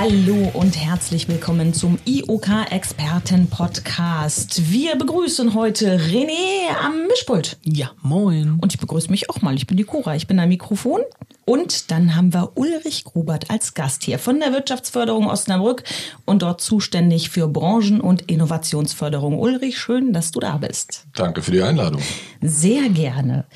Hallo 0.00 0.48
und 0.54 0.80
herzlich 0.80 1.26
willkommen 1.26 1.74
zum 1.74 1.98
IOK 2.04 2.70
Experten 2.70 3.48
Podcast. 3.50 4.70
Wir 4.70 4.94
begrüßen 4.94 5.54
heute 5.54 5.98
René 5.98 6.68
am 6.84 7.08
Mischpult. 7.08 7.58
Ja, 7.64 7.90
moin. 8.00 8.58
Und 8.60 8.72
ich 8.72 8.78
begrüße 8.78 9.10
mich 9.10 9.28
auch 9.28 9.42
mal. 9.42 9.56
Ich 9.56 9.66
bin 9.66 9.76
die 9.76 9.82
Cora. 9.82 10.14
Ich 10.14 10.28
bin 10.28 10.38
am 10.38 10.50
Mikrofon. 10.50 11.00
Und 11.46 11.90
dann 11.90 12.14
haben 12.14 12.32
wir 12.32 12.52
Ulrich 12.54 13.02
Grubert 13.02 13.50
als 13.50 13.74
Gast 13.74 14.04
hier 14.04 14.20
von 14.20 14.38
der 14.38 14.52
Wirtschaftsförderung 14.52 15.26
Osnabrück 15.26 15.82
und 16.24 16.42
dort 16.42 16.60
zuständig 16.60 17.30
für 17.30 17.48
Branchen- 17.48 18.00
und 18.00 18.22
Innovationsförderung. 18.30 19.36
Ulrich, 19.36 19.80
schön, 19.80 20.12
dass 20.12 20.30
du 20.30 20.38
da 20.38 20.58
bist. 20.58 21.08
Danke 21.16 21.42
für 21.42 21.50
die 21.50 21.62
Einladung. 21.62 22.00
Sehr 22.40 22.88
gerne. 22.90 23.46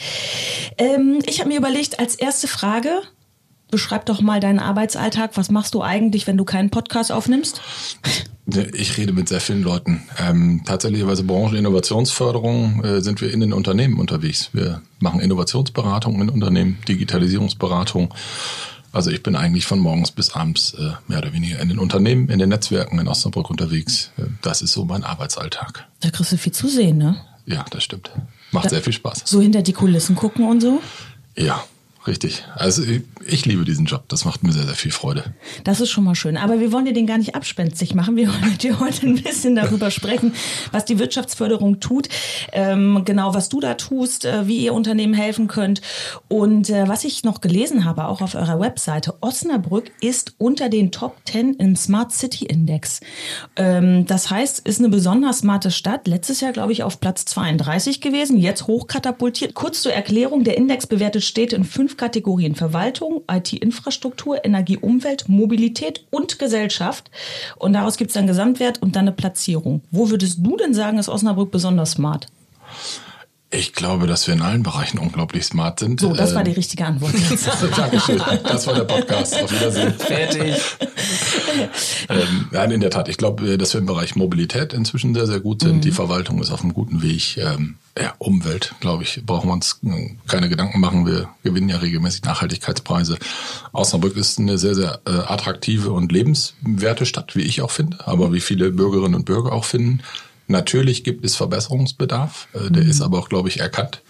Ähm, 0.76 1.20
ich 1.24 1.38
habe 1.38 1.50
mir 1.50 1.58
überlegt, 1.58 2.00
als 2.00 2.16
erste 2.16 2.48
Frage, 2.48 3.02
beschreib 3.72 4.06
doch 4.06 4.20
mal 4.20 4.38
deinen 4.38 4.60
Arbeitsalltag. 4.60 5.36
Was 5.36 5.50
machst 5.50 5.74
du 5.74 5.82
eigentlich, 5.82 6.28
wenn 6.28 6.36
du 6.36 6.44
keinen 6.44 6.70
Podcast 6.70 7.10
aufnimmst? 7.10 7.60
Ich 8.74 8.96
rede 8.98 9.12
mit 9.12 9.28
sehr 9.28 9.40
vielen 9.40 9.62
Leuten. 9.62 10.02
Ähm, 10.18 10.62
tatsächlicherweise 10.64 11.24
Branchen- 11.24 11.56
Innovationsförderung 11.56 12.84
äh, 12.84 13.00
sind 13.00 13.20
wir 13.20 13.32
in 13.32 13.40
den 13.40 13.52
Unternehmen 13.52 13.98
unterwegs. 13.98 14.50
Wir 14.52 14.82
machen 15.00 15.20
Innovationsberatung 15.20 16.20
in 16.20 16.28
Unternehmen, 16.28 16.78
Digitalisierungsberatung. 16.86 18.12
Also 18.92 19.10
ich 19.10 19.22
bin 19.22 19.36
eigentlich 19.36 19.64
von 19.64 19.78
morgens 19.78 20.10
bis 20.10 20.34
abends 20.34 20.74
äh, 20.74 20.90
mehr 21.08 21.18
oder 21.18 21.32
weniger 21.32 21.58
in 21.60 21.70
den 21.70 21.78
Unternehmen, 21.78 22.28
in 22.28 22.38
den 22.38 22.50
Netzwerken 22.50 22.98
in 22.98 23.08
Osnabrück 23.08 23.48
unterwegs. 23.48 24.10
Äh, 24.18 24.24
das 24.42 24.60
ist 24.60 24.72
so 24.72 24.84
mein 24.84 25.02
Arbeitsalltag. 25.02 25.86
Da 26.00 26.10
kriegst 26.10 26.32
du 26.32 26.36
viel 26.36 26.52
zu 26.52 26.68
sehen, 26.68 26.98
ne? 26.98 27.16
Ja, 27.46 27.64
das 27.70 27.82
stimmt. 27.84 28.10
Macht 28.50 28.66
da, 28.66 28.70
sehr 28.70 28.82
viel 28.82 28.92
Spaß. 28.92 29.22
So 29.24 29.40
hinter 29.40 29.62
die 29.62 29.72
Kulissen 29.72 30.14
gucken 30.14 30.46
und 30.46 30.60
so? 30.60 30.82
Ja, 31.36 31.64
Richtig. 32.04 32.44
Also 32.56 32.82
ich, 32.82 33.02
ich, 33.24 33.46
liebe 33.46 33.64
diesen 33.64 33.86
Job. 33.86 34.04
Das 34.08 34.24
macht 34.24 34.42
mir 34.42 34.52
sehr, 34.52 34.64
sehr 34.64 34.74
viel 34.74 34.90
Freude. 34.90 35.34
Das 35.62 35.80
ist 35.80 35.90
schon 35.90 36.02
mal 36.02 36.16
schön. 36.16 36.36
Aber 36.36 36.58
wir 36.58 36.72
wollen 36.72 36.84
dir 36.84 36.92
den 36.92 37.06
gar 37.06 37.18
nicht 37.18 37.36
abspenstig 37.36 37.94
machen. 37.94 38.16
Wir 38.16 38.28
wollen 38.28 38.50
mit 38.50 38.64
dir 38.64 38.80
heute 38.80 39.06
ein 39.06 39.22
bisschen 39.22 39.54
darüber 39.54 39.90
sprechen, 39.92 40.34
was 40.72 40.84
die 40.84 40.98
Wirtschaftsförderung 40.98 41.78
tut, 41.78 42.08
ähm, 42.52 43.02
genau 43.04 43.34
was 43.34 43.48
du 43.48 43.60
da 43.60 43.74
tust, 43.74 44.24
äh, 44.24 44.48
wie 44.48 44.64
ihr 44.64 44.74
Unternehmen 44.74 45.14
helfen 45.14 45.46
könnt. 45.46 45.80
Und 46.26 46.70
äh, 46.70 46.88
was 46.88 47.04
ich 47.04 47.22
noch 47.22 47.40
gelesen 47.40 47.84
habe, 47.84 48.08
auch 48.08 48.20
auf 48.20 48.34
eurer 48.34 48.58
Webseite, 48.58 49.14
Osnabrück 49.20 49.92
ist 50.00 50.34
unter 50.38 50.68
den 50.68 50.90
Top 50.90 51.16
10 51.26 51.54
im 51.54 51.76
Smart 51.76 52.10
City 52.10 52.46
Index. 52.46 52.98
Ähm, 53.54 54.06
das 54.06 54.28
heißt, 54.28 54.66
ist 54.66 54.80
eine 54.80 54.88
besonders 54.88 55.38
smarte 55.38 55.70
Stadt. 55.70 56.08
Letztes 56.08 56.40
Jahr, 56.40 56.52
glaube 56.52 56.72
ich, 56.72 56.82
auf 56.82 56.98
Platz 56.98 57.26
32 57.26 58.00
gewesen, 58.00 58.38
jetzt 58.38 58.66
hochkatapultiert. 58.66 59.54
Kurz 59.54 59.82
zur 59.82 59.92
Erklärung, 59.92 60.42
der 60.42 60.56
Index 60.56 60.88
bewertet 60.88 61.22
Städte 61.22 61.54
in 61.54 61.62
fünf 61.62 61.91
fünf 61.92 61.96
Kategorien 61.96 62.54
Verwaltung, 62.54 63.22
IT-Infrastruktur, 63.30 64.44
Energie, 64.44 64.78
Umwelt, 64.78 65.28
Mobilität 65.28 66.06
und 66.10 66.38
Gesellschaft. 66.38 67.10
Und 67.56 67.74
daraus 67.74 67.98
gibt 67.98 68.10
es 68.10 68.14
dann 68.14 68.26
Gesamtwert 68.26 68.80
und 68.80 68.96
dann 68.96 69.02
eine 69.02 69.12
Platzierung. 69.12 69.82
Wo 69.90 70.08
würdest 70.08 70.38
du 70.40 70.56
denn 70.56 70.72
sagen, 70.72 70.98
ist 70.98 71.08
Osnabrück 71.08 71.50
besonders 71.50 71.92
smart? 71.92 72.28
Ich 73.50 73.74
glaube, 73.74 74.06
dass 74.06 74.26
wir 74.26 74.32
in 74.32 74.40
allen 74.40 74.62
Bereichen 74.62 74.98
unglaublich 74.98 75.44
smart 75.44 75.80
sind. 75.80 76.00
So, 76.00 76.14
das 76.14 76.34
war 76.34 76.42
die 76.42 76.52
ähm, 76.52 76.56
richtige 76.56 76.86
Antwort. 76.86 77.12
Dankeschön. 77.76 78.22
Das 78.44 78.66
war 78.66 78.74
der 78.74 78.84
Podcast. 78.84 79.42
Auf 79.42 79.52
Wiedersehen. 79.52 79.92
Fertig. 79.92 80.56
ähm, 82.08 82.48
nein, 82.50 82.70
in 82.70 82.80
der 82.80 82.90
Tat. 82.90 83.08
Ich 83.08 83.16
glaube, 83.16 83.52
äh, 83.52 83.58
dass 83.58 83.74
wir 83.74 83.80
im 83.80 83.86
Bereich 83.86 84.16
Mobilität 84.16 84.72
inzwischen 84.72 85.14
sehr, 85.14 85.26
sehr 85.26 85.40
gut 85.40 85.62
sind. 85.62 85.76
Mhm. 85.76 85.80
Die 85.82 85.90
Verwaltung 85.90 86.40
ist 86.40 86.50
auf 86.50 86.62
einem 86.62 86.74
guten 86.74 87.02
Weg. 87.02 87.36
Ähm, 87.38 87.76
ja, 87.98 88.14
Umwelt, 88.18 88.74
glaube 88.80 89.02
ich, 89.02 89.22
brauchen 89.26 89.48
wir 89.48 89.54
uns 89.54 89.80
äh, 89.84 90.16
keine 90.26 90.48
Gedanken 90.48 90.80
machen. 90.80 91.06
Wir 91.06 91.28
gewinnen 91.42 91.68
ja 91.68 91.78
regelmäßig 91.78 92.22
Nachhaltigkeitspreise. 92.22 93.18
Osnabrück 93.72 94.16
ist 94.16 94.38
eine 94.38 94.58
sehr, 94.58 94.74
sehr 94.74 95.00
äh, 95.06 95.10
attraktive 95.10 95.92
und 95.92 96.10
lebenswerte 96.10 97.06
Stadt, 97.06 97.36
wie 97.36 97.42
ich 97.42 97.60
auch 97.60 97.70
finde, 97.70 98.06
aber 98.06 98.32
wie 98.32 98.40
viele 98.40 98.70
Bürgerinnen 98.70 99.14
und 99.14 99.24
Bürger 99.24 99.52
auch 99.52 99.64
finden. 99.64 100.00
Natürlich 100.48 101.04
gibt 101.04 101.24
es 101.24 101.36
Verbesserungsbedarf, 101.36 102.48
äh, 102.54 102.70
der 102.70 102.84
mhm. 102.84 102.90
ist 102.90 103.00
aber 103.02 103.18
auch, 103.18 103.28
glaube 103.28 103.48
ich, 103.48 103.60
erkannt. 103.60 104.02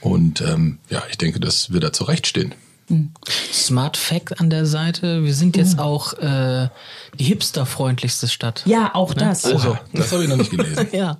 Und 0.00 0.42
ähm, 0.42 0.78
ja, 0.90 1.02
ich 1.10 1.16
denke, 1.16 1.40
dass 1.40 1.72
wir 1.72 1.80
da 1.80 1.92
zurechtstehen. 1.92 2.54
Mhm. 2.88 3.12
Smart 3.52 3.96
Fact 3.96 4.40
an 4.40 4.50
der 4.50 4.66
Seite, 4.66 5.24
wir 5.24 5.34
sind 5.34 5.56
jetzt 5.56 5.74
mhm. 5.74 5.80
auch 5.80 6.12
äh, 6.14 6.68
die 7.18 7.24
hipsterfreundlichste 7.24 8.28
Stadt. 8.28 8.62
Ja, 8.66 8.94
auch 8.94 9.14
ne? 9.14 9.22
das. 9.22 9.44
Also, 9.44 9.78
das 9.92 10.12
habe 10.12 10.24
ich 10.24 10.28
noch 10.28 10.36
nicht 10.36 10.50
gelesen. 10.50 10.88
ja. 10.92 11.18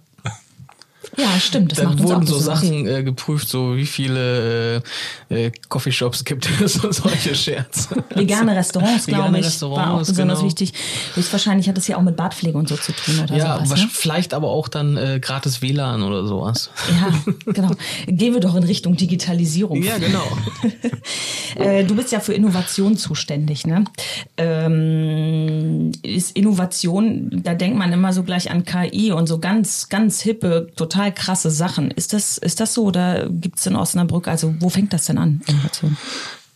Ja, 1.16 1.38
stimmt. 1.38 1.72
Das 1.72 1.78
Dann 1.78 1.98
wurden 1.98 2.26
so 2.26 2.38
Sachen 2.38 2.86
äh, 2.86 3.02
geprüft, 3.02 3.48
so 3.48 3.76
wie 3.76 3.86
viele 3.86 4.82
äh, 5.30 5.46
äh, 5.46 5.52
Coffeeshops 5.68 6.24
gibt 6.24 6.48
es 6.60 6.76
und 6.84 6.92
solche 6.92 7.34
Scherze. 7.34 8.04
Vegane 8.14 8.56
Restaurants, 8.56 9.06
glaube 9.06 9.38
ich, 9.38 9.44
Restaurants, 9.44 9.88
war 9.88 9.94
auch 9.94 9.98
besonders 9.98 10.38
genau. 10.38 10.48
wichtig. 10.48 10.72
Höchstwahrscheinlich 11.14 11.68
hat 11.68 11.78
es 11.78 11.88
ja 11.88 11.96
auch 11.96 12.02
mit 12.02 12.16
Badpflege 12.16 12.56
und 12.56 12.68
so 12.68 12.76
zu 12.76 12.92
tun 12.92 13.20
oder 13.22 13.36
ja, 13.36 13.64
sowas. 13.64 13.80
Ja, 13.80 13.88
vielleicht 13.90 14.34
aber 14.34 14.48
auch 14.48 14.68
dann 14.68 14.96
äh, 14.96 15.20
gratis 15.20 15.62
WLAN 15.62 16.02
oder 16.02 16.26
sowas. 16.26 16.70
Ja, 16.90 17.32
genau. 17.52 17.70
Gehen 18.06 18.34
wir 18.34 18.40
doch 18.40 18.54
in 18.54 18.64
Richtung 18.64 18.96
Digitalisierung. 18.96 19.82
Ja, 19.82 19.98
genau. 19.98 20.24
äh, 21.56 21.84
du 21.84 21.94
bist 21.94 22.12
ja 22.12 22.20
für 22.20 22.34
Innovation 22.34 22.96
zuständig, 22.96 23.66
ne? 23.66 23.84
Ähm, 24.36 25.92
ist 26.02 26.36
Innovation, 26.36 27.30
da 27.42 27.54
denkt 27.54 27.78
man 27.78 27.92
immer 27.92 28.12
so 28.12 28.22
gleich 28.22 28.50
an 28.50 28.64
KI 28.64 29.12
und 29.12 29.26
so 29.26 29.38
ganz, 29.38 29.88
ganz 29.88 30.20
hippe, 30.20 30.68
total 30.76 31.03
total 31.04 31.12
krasse 31.12 31.50
Sachen. 31.50 31.90
Ist 31.90 32.12
das, 32.12 32.38
ist 32.38 32.60
das 32.60 32.74
so 32.74 32.84
oder 32.84 33.28
gibt 33.28 33.58
es 33.58 33.66
in 33.66 33.76
Osnabrück, 33.76 34.28
also 34.28 34.54
wo 34.60 34.68
fängt 34.68 34.92
das 34.92 35.06
denn 35.06 35.18
an, 35.18 35.40
Innovation? 35.46 35.96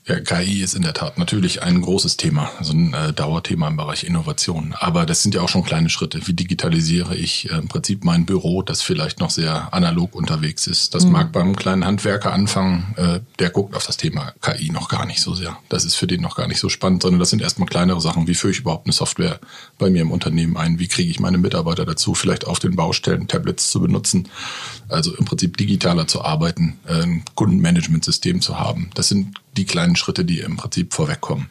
Ja, 0.08 0.18
KI 0.20 0.62
ist 0.62 0.74
in 0.74 0.80
der 0.80 0.94
Tat 0.94 1.18
natürlich 1.18 1.62
ein 1.62 1.82
großes 1.82 2.16
Thema, 2.16 2.50
so 2.62 2.72
ein 2.72 2.94
äh, 2.94 3.12
Dauerthema 3.12 3.68
im 3.68 3.76
Bereich 3.76 4.04
Innovation. 4.04 4.74
Aber 4.78 5.04
das 5.04 5.22
sind 5.22 5.34
ja 5.34 5.42
auch 5.42 5.50
schon 5.50 5.64
kleine 5.64 5.90
Schritte. 5.90 6.26
Wie 6.26 6.32
digitalisiere 6.32 7.14
ich 7.14 7.50
äh, 7.50 7.58
im 7.58 7.68
Prinzip 7.68 8.04
mein 8.04 8.24
Büro, 8.24 8.62
das 8.62 8.80
vielleicht 8.80 9.20
noch 9.20 9.28
sehr 9.28 9.74
analog 9.74 10.14
unterwegs 10.14 10.66
ist? 10.66 10.94
Das 10.94 11.04
mhm. 11.04 11.12
mag 11.12 11.32
beim 11.32 11.54
kleinen 11.56 11.84
Handwerker 11.84 12.32
anfangen, 12.32 12.94
äh, 12.96 13.20
der 13.38 13.50
guckt 13.50 13.76
auf 13.76 13.86
das 13.86 13.98
Thema 13.98 14.32
KI 14.40 14.70
noch 14.70 14.88
gar 14.88 15.04
nicht 15.04 15.20
so 15.20 15.34
sehr. 15.34 15.58
Das 15.68 15.84
ist 15.84 15.96
für 15.96 16.06
den 16.06 16.22
noch 16.22 16.36
gar 16.36 16.48
nicht 16.48 16.60
so 16.60 16.70
spannend, 16.70 17.02
sondern 17.02 17.20
das 17.20 17.28
sind 17.28 17.42
erstmal 17.42 17.68
kleinere 17.68 18.00
Sachen. 18.00 18.26
Wie 18.26 18.34
führe 18.34 18.52
ich 18.52 18.60
überhaupt 18.60 18.86
eine 18.86 18.94
Software 18.94 19.40
bei 19.76 19.90
mir 19.90 20.00
im 20.00 20.10
Unternehmen 20.10 20.56
ein? 20.56 20.78
Wie 20.78 20.88
kriege 20.88 21.10
ich 21.10 21.20
meine 21.20 21.36
Mitarbeiter 21.36 21.84
dazu, 21.84 22.14
vielleicht 22.14 22.46
auf 22.46 22.60
den 22.60 22.76
Baustellen 22.76 23.28
Tablets 23.28 23.70
zu 23.70 23.78
benutzen? 23.82 24.30
Also 24.88 25.14
im 25.14 25.26
Prinzip 25.26 25.58
digitaler 25.58 26.06
zu 26.06 26.24
arbeiten, 26.24 26.78
äh, 26.86 27.02
ein 27.02 27.24
Kundenmanagementsystem 27.34 28.40
zu 28.40 28.58
haben. 28.58 28.88
Das 28.94 29.08
sind 29.08 29.36
die 29.58 29.66
kleinen 29.66 29.96
Schritte, 29.96 30.24
die 30.24 30.40
im 30.40 30.56
Prinzip 30.56 30.94
vorwegkommen. 30.94 31.50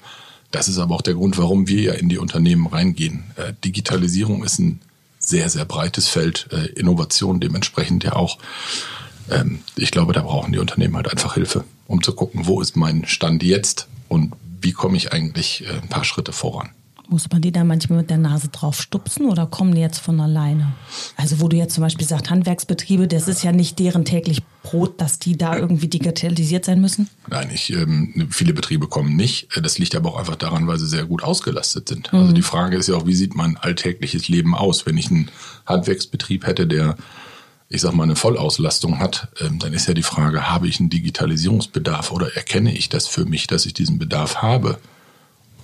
Das 0.51 0.67
ist 0.67 0.79
aber 0.79 0.95
auch 0.95 1.01
der 1.01 1.13
Grund, 1.13 1.37
warum 1.37 1.67
wir 1.67 1.81
ja 1.81 1.93
in 1.93 2.09
die 2.09 2.17
Unternehmen 2.17 2.67
reingehen. 2.67 3.25
Äh, 3.35 3.53
Digitalisierung 3.63 4.43
ist 4.43 4.59
ein 4.59 4.79
sehr, 5.19 5.49
sehr 5.49 5.65
breites 5.65 6.07
Feld, 6.07 6.47
äh, 6.51 6.67
Innovation 6.79 7.39
dementsprechend 7.39 8.03
ja 8.03 8.13
auch. 8.13 8.37
Ähm, 9.29 9.59
ich 9.75 9.91
glaube, 9.91 10.13
da 10.13 10.21
brauchen 10.21 10.53
die 10.53 10.59
Unternehmen 10.59 10.95
halt 10.95 11.11
einfach 11.11 11.33
Hilfe, 11.33 11.65
um 11.85 12.01
zu 12.01 12.13
gucken, 12.13 12.47
wo 12.47 12.61
ist 12.61 12.77
mein 12.77 13.05
Stand 13.05 13.43
jetzt 13.43 13.87
und 14.07 14.33
wie 14.61 14.71
komme 14.71 14.95
ich 14.95 15.11
eigentlich 15.11 15.65
äh, 15.65 15.81
ein 15.81 15.89
paar 15.89 16.05
Schritte 16.05 16.31
voran. 16.31 16.69
Muss 17.09 17.29
man 17.31 17.41
die 17.41 17.51
da 17.51 17.63
manchmal 17.63 17.99
mit 17.99 18.09
der 18.09 18.17
Nase 18.17 18.49
drauf 18.49 18.81
stupsen 18.81 19.27
oder 19.27 19.45
kommen 19.45 19.73
die 19.73 19.81
jetzt 19.81 19.99
von 19.99 20.19
alleine? 20.19 20.73
Also 21.15 21.39
wo 21.39 21.47
du 21.47 21.55
jetzt 21.55 21.73
zum 21.73 21.83
Beispiel 21.83 22.05
sagst, 22.05 22.29
Handwerksbetriebe, 22.29 23.07
das 23.07 23.27
ist 23.27 23.43
ja 23.43 23.53
nicht 23.53 23.79
deren 23.79 24.03
täglich 24.03 24.41
Brot, 24.63 24.99
dass 24.99 25.17
die 25.17 25.37
da 25.37 25.57
irgendwie 25.57 25.87
digitalisiert 25.87 26.65
sein 26.65 26.81
müssen? 26.81 27.09
Nein, 27.29 27.49
ich, 27.53 27.71
ähm, 27.71 28.27
viele 28.29 28.53
Betriebe 28.53 28.87
kommen 28.87 29.15
nicht. 29.15 29.47
Das 29.61 29.77
liegt 29.77 29.95
aber 29.95 30.09
auch 30.09 30.19
einfach 30.19 30.35
daran, 30.35 30.67
weil 30.67 30.77
sie 30.77 30.87
sehr 30.87 31.05
gut 31.05 31.23
ausgelastet 31.23 31.87
sind. 31.87 32.07
Also 32.07 32.17
mhm. 32.17 32.23
Also 32.23 32.33
die 32.33 32.41
Frage 32.41 32.75
ist 32.75 32.87
ja 32.89 32.95
auch, 32.95 33.05
wie 33.05 33.15
sieht 33.15 33.35
mein 33.35 33.55
alltägliches 33.55 34.27
Leben 34.27 34.53
aus? 34.53 34.85
Wenn 34.85 34.97
ich 34.97 35.09
einen 35.09 35.31
Handwerksbetrieb 35.65 36.45
hätte, 36.45 36.67
der 36.67 36.97
ich 37.69 37.81
sag 37.81 37.93
mal, 37.93 38.03
eine 38.03 38.15
Vollauslastung 38.15 38.99
hat, 38.99 39.27
ähm, 39.41 39.59
dann 39.59 39.73
ist 39.73 39.87
ja 39.87 39.93
die 39.93 40.03
Frage, 40.03 40.49
habe 40.49 40.67
ich 40.67 40.79
einen 40.79 40.89
Digitalisierungsbedarf 40.89 42.11
oder 42.11 42.35
erkenne 42.35 42.73
ich 42.73 42.89
das 42.89 43.07
für 43.07 43.25
mich, 43.25 43.47
dass 43.47 43.65
ich 43.65 43.73
diesen 43.73 43.99
Bedarf 43.99 44.37
habe? 44.37 44.79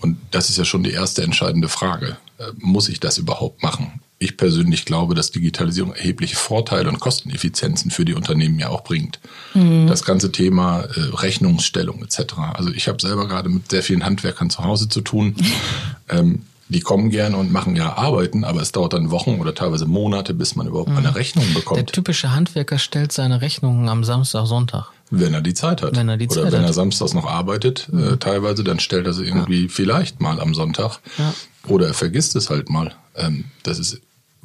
Und 0.04 0.18
das 0.32 0.50
ist 0.50 0.58
ja 0.58 0.66
schon 0.66 0.84
die 0.84 0.92
erste 0.92 1.24
entscheidende 1.24 1.70
Frage. 1.70 2.18
Äh, 2.38 2.52
muss 2.58 2.90
ich 2.90 3.00
das 3.00 3.18
überhaupt 3.18 3.64
machen? 3.64 4.02
Ich 4.20 4.36
persönlich 4.36 4.84
glaube, 4.84 5.16
dass 5.16 5.32
Digitalisierung 5.32 5.94
erhebliche 5.94 6.36
Vorteile 6.36 6.90
und 6.90 7.00
Kosteneffizienzen 7.00 7.90
für 7.90 8.04
die 8.04 8.14
Unternehmen 8.14 8.60
ja 8.60 8.68
auch 8.68 8.84
bringt. 8.84 9.20
Mhm. 9.54 9.88
Das 9.88 10.04
ganze 10.04 10.32
Thema 10.32 10.82
äh, 10.82 11.00
Rechnungsstellung 11.14 12.04
etc. 12.04 12.34
Also 12.54 12.70
ich 12.72 12.90
habe 12.90 13.02
selber 13.02 13.28
gerade 13.28 13.48
mit 13.48 13.72
sehr 13.72 13.82
vielen 13.82 14.04
Handwerkern 14.04 14.50
zu 14.50 14.64
Hause 14.64 14.90
zu 14.90 15.00
tun. 15.02 15.36
ähm, 16.10 16.44
die 16.68 16.82
kommen 16.82 17.10
gerne 17.10 17.38
und 17.38 17.52
machen 17.52 17.76
ja 17.76 17.96
Arbeiten, 17.98 18.44
aber 18.44 18.62
es 18.62 18.72
dauert 18.72 18.94
dann 18.94 19.12
Wochen 19.12 19.40
oder 19.40 19.54
teilweise 19.54 19.86
Monate, 19.86 20.34
bis 20.34 20.56
man 20.56 20.68
überhaupt 20.68 20.90
mhm. 20.90 20.98
eine 20.98 21.16
Rechnung 21.16 21.46
bekommt. 21.54 21.78
Der 21.78 21.86
typische 21.86 22.32
Handwerker 22.32 22.80
stellt 22.80 23.12
seine 23.12 23.42
Rechnungen 23.42 23.88
am 23.88 24.04
Samstag, 24.04 24.48
Sonntag. 24.48 24.88
Wenn 25.20 25.34
er 25.34 25.42
die 25.42 25.54
Zeit 25.54 25.82
hat. 25.82 25.96
Wenn 25.96 26.10
er 26.10 26.18
die 26.18 26.28
Oder 26.28 26.44
Zeit 26.44 26.52
wenn 26.54 26.62
hat. 26.62 26.68
er 26.68 26.74
samstags 26.74 27.14
noch 27.14 27.26
arbeitet, 27.26 27.88
äh, 27.92 27.96
mhm. 27.96 28.14
äh, 28.14 28.18
teilweise, 28.18 28.64
dann 28.64 28.80
stellt 28.80 29.06
er 29.06 29.14
sie 29.14 29.26
irgendwie 29.26 29.64
ja. 29.64 29.70
vielleicht 29.70 30.22
mal 30.22 30.40
am 30.40 30.56
Sonntag. 30.56 31.00
Ja. 31.18 31.34
Oder 31.68 31.88
er 31.88 31.94
vergisst 31.94 32.36
es 32.36 32.50
halt 32.50 32.70
mal. 32.70 32.96
Ähm, 33.16 33.46
das 33.62 33.78
ist, 33.80 34.02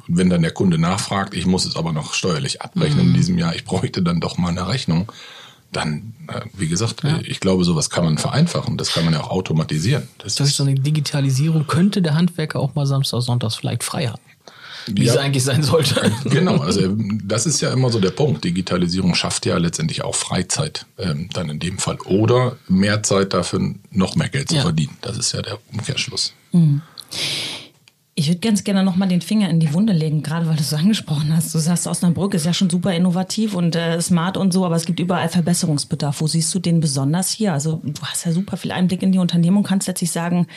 wenn 0.07 0.29
dann 0.29 0.41
der 0.41 0.51
Kunde 0.51 0.77
nachfragt, 0.77 1.33
ich 1.33 1.45
muss 1.45 1.65
es 1.65 1.75
aber 1.75 1.91
noch 1.91 2.13
steuerlich 2.13 2.61
abrechnen 2.61 3.05
mhm. 3.05 3.11
in 3.11 3.13
diesem 3.15 3.37
Jahr, 3.37 3.55
ich 3.55 3.65
bräuchte 3.65 4.03
dann 4.03 4.19
doch 4.19 4.37
mal 4.37 4.49
eine 4.49 4.67
Rechnung, 4.67 5.11
dann, 5.71 6.13
äh, 6.27 6.41
wie 6.53 6.67
gesagt, 6.67 7.03
ja. 7.03 7.19
ich 7.23 7.39
glaube, 7.39 7.63
sowas 7.63 7.89
kann 7.89 8.03
man 8.03 8.17
vereinfachen. 8.17 8.77
Das 8.77 8.91
kann 8.91 9.05
man 9.05 9.13
ja 9.13 9.21
auch 9.21 9.29
automatisieren. 9.29 10.07
Das, 10.17 10.39
ist 10.39 10.55
so 10.55 10.63
eine 10.63 10.75
Digitalisierung. 10.75 11.67
Könnte 11.67 12.01
der 12.01 12.15
Handwerker 12.15 12.59
auch 12.59 12.75
mal 12.75 12.85
Samstag, 12.85 13.21
Sonntags 13.21 13.55
vielleicht 13.55 13.83
frei 13.83 14.07
haben? 14.07 14.21
Wie 14.95 15.05
ja, 15.05 15.13
es 15.13 15.17
eigentlich 15.17 15.43
sein 15.43 15.63
sollte. 15.63 16.11
Genau, 16.25 16.57
also 16.57 16.95
das 17.23 17.45
ist 17.45 17.61
ja 17.61 17.71
immer 17.71 17.89
so 17.89 17.99
der 17.99 18.11
Punkt. 18.11 18.43
Digitalisierung 18.43 19.15
schafft 19.15 19.45
ja 19.45 19.57
letztendlich 19.57 20.03
auch 20.03 20.15
Freizeit 20.15 20.85
ähm, 20.97 21.29
dann 21.33 21.49
in 21.49 21.59
dem 21.59 21.77
Fall. 21.77 21.97
Oder 22.05 22.57
mehr 22.67 23.03
Zeit 23.03 23.33
dafür, 23.33 23.73
noch 23.91 24.15
mehr 24.15 24.29
Geld 24.29 24.49
zu 24.49 24.55
ja. 24.55 24.61
verdienen. 24.61 24.97
Das 25.01 25.17
ist 25.17 25.31
ja 25.31 25.41
der 25.41 25.57
Umkehrschluss. 25.71 26.33
Mhm. 26.51 26.81
Ich 28.19 28.27
würde 28.27 28.41
ganz 28.41 28.65
gerne 28.65 28.83
nochmal 28.83 29.07
den 29.07 29.21
Finger 29.21 29.49
in 29.49 29.61
die 29.61 29.73
Wunde 29.73 29.93
legen, 29.93 30.23
gerade 30.23 30.45
weil 30.45 30.57
du 30.57 30.61
es 30.61 30.71
so 30.71 30.75
angesprochen 30.75 31.33
hast. 31.33 31.55
Du 31.55 31.59
sagst, 31.59 31.87
Osnabrück 31.87 32.33
ist 32.33 32.45
ja 32.45 32.53
schon 32.53 32.69
super 32.69 32.93
innovativ 32.93 33.53
und 33.53 33.77
äh, 33.77 34.01
smart 34.01 34.35
und 34.35 34.51
so, 34.51 34.65
aber 34.65 34.75
es 34.75 34.85
gibt 34.85 34.99
überall 34.99 35.29
Verbesserungsbedarf. 35.29 36.19
Wo 36.19 36.27
siehst 36.27 36.53
du 36.53 36.59
den 36.59 36.81
besonders 36.81 37.31
hier? 37.31 37.53
Also 37.53 37.79
du 37.81 38.01
hast 38.01 38.25
ja 38.25 38.33
super 38.33 38.57
viel 38.57 38.73
Einblick 38.73 39.03
in 39.03 39.13
die 39.13 39.19
Unternehmung, 39.19 39.63
kannst 39.63 39.87
letztlich 39.87 40.11
sagen, 40.11 40.47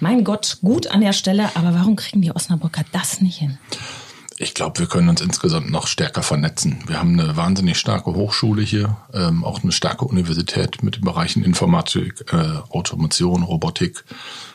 mein 0.00 0.24
Gott, 0.24 0.58
gut 0.62 0.88
an 0.88 1.00
der 1.00 1.12
Stelle, 1.12 1.50
aber 1.54 1.74
warum 1.74 1.96
kriegen 1.96 2.22
die 2.22 2.34
Osnabrücker 2.34 2.84
das 2.92 3.20
nicht 3.20 3.38
hin? 3.38 3.58
Ich 4.36 4.52
glaube, 4.54 4.80
wir 4.80 4.86
können 4.86 5.08
uns 5.08 5.20
insgesamt 5.20 5.70
noch 5.70 5.86
stärker 5.86 6.22
vernetzen. 6.22 6.82
Wir 6.86 6.98
haben 6.98 7.18
eine 7.18 7.36
wahnsinnig 7.36 7.78
starke 7.78 8.14
Hochschule 8.14 8.62
hier, 8.62 8.96
ähm, 9.12 9.44
auch 9.44 9.62
eine 9.62 9.70
starke 9.70 10.04
Universität 10.04 10.82
mit 10.82 10.96
den 10.96 11.04
Bereichen 11.04 11.44
Informatik, 11.44 12.32
äh, 12.32 12.58
Automation, 12.70 13.44
Robotik. 13.44 14.04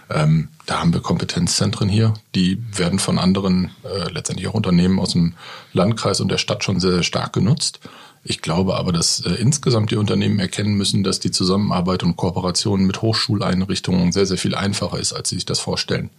Ähm, 0.10 0.50
da 0.66 0.80
haben 0.80 0.94
wir 0.94 1.00
Kompetenzzentren 1.00 1.88
hier, 1.88 2.14
die 2.36 2.62
werden 2.76 3.00
von 3.00 3.18
anderen, 3.18 3.72
äh, 3.84 4.12
letztendlich 4.12 4.50
auch 4.50 4.54
Unternehmen 4.54 5.00
aus 5.00 5.14
dem 5.14 5.36
Landkreis 5.72 6.20
und 6.20 6.30
der 6.30 6.40
Stadt 6.40 6.64
schon 6.64 6.82
sehr, 6.82 6.92
sehr 6.92 7.04
stark 7.04 7.32
genutzt. 7.32 7.80
Ich 8.24 8.42
glaube 8.42 8.76
aber, 8.76 8.92
dass 8.92 9.22
äh, 9.22 9.34
insgesamt 9.36 9.92
die 9.92 9.96
Unternehmen 9.96 10.40
erkennen 10.40 10.74
müssen, 10.74 11.04
dass 11.04 11.20
die 11.20 11.32
Zusammenarbeit 11.32 12.04
und 12.04 12.18
Kooperation 12.18 12.86
mit 12.86 13.02
Hochschuleinrichtungen 13.02 14.12
sehr, 14.12 14.26
sehr 14.26 14.38
viel 14.38 14.56
einfacher 14.56 15.00
ist, 15.00 15.14
als 15.14 15.30
sie 15.30 15.36
sich 15.36 15.46
das 15.46 15.60
vorstellen. 15.60 16.10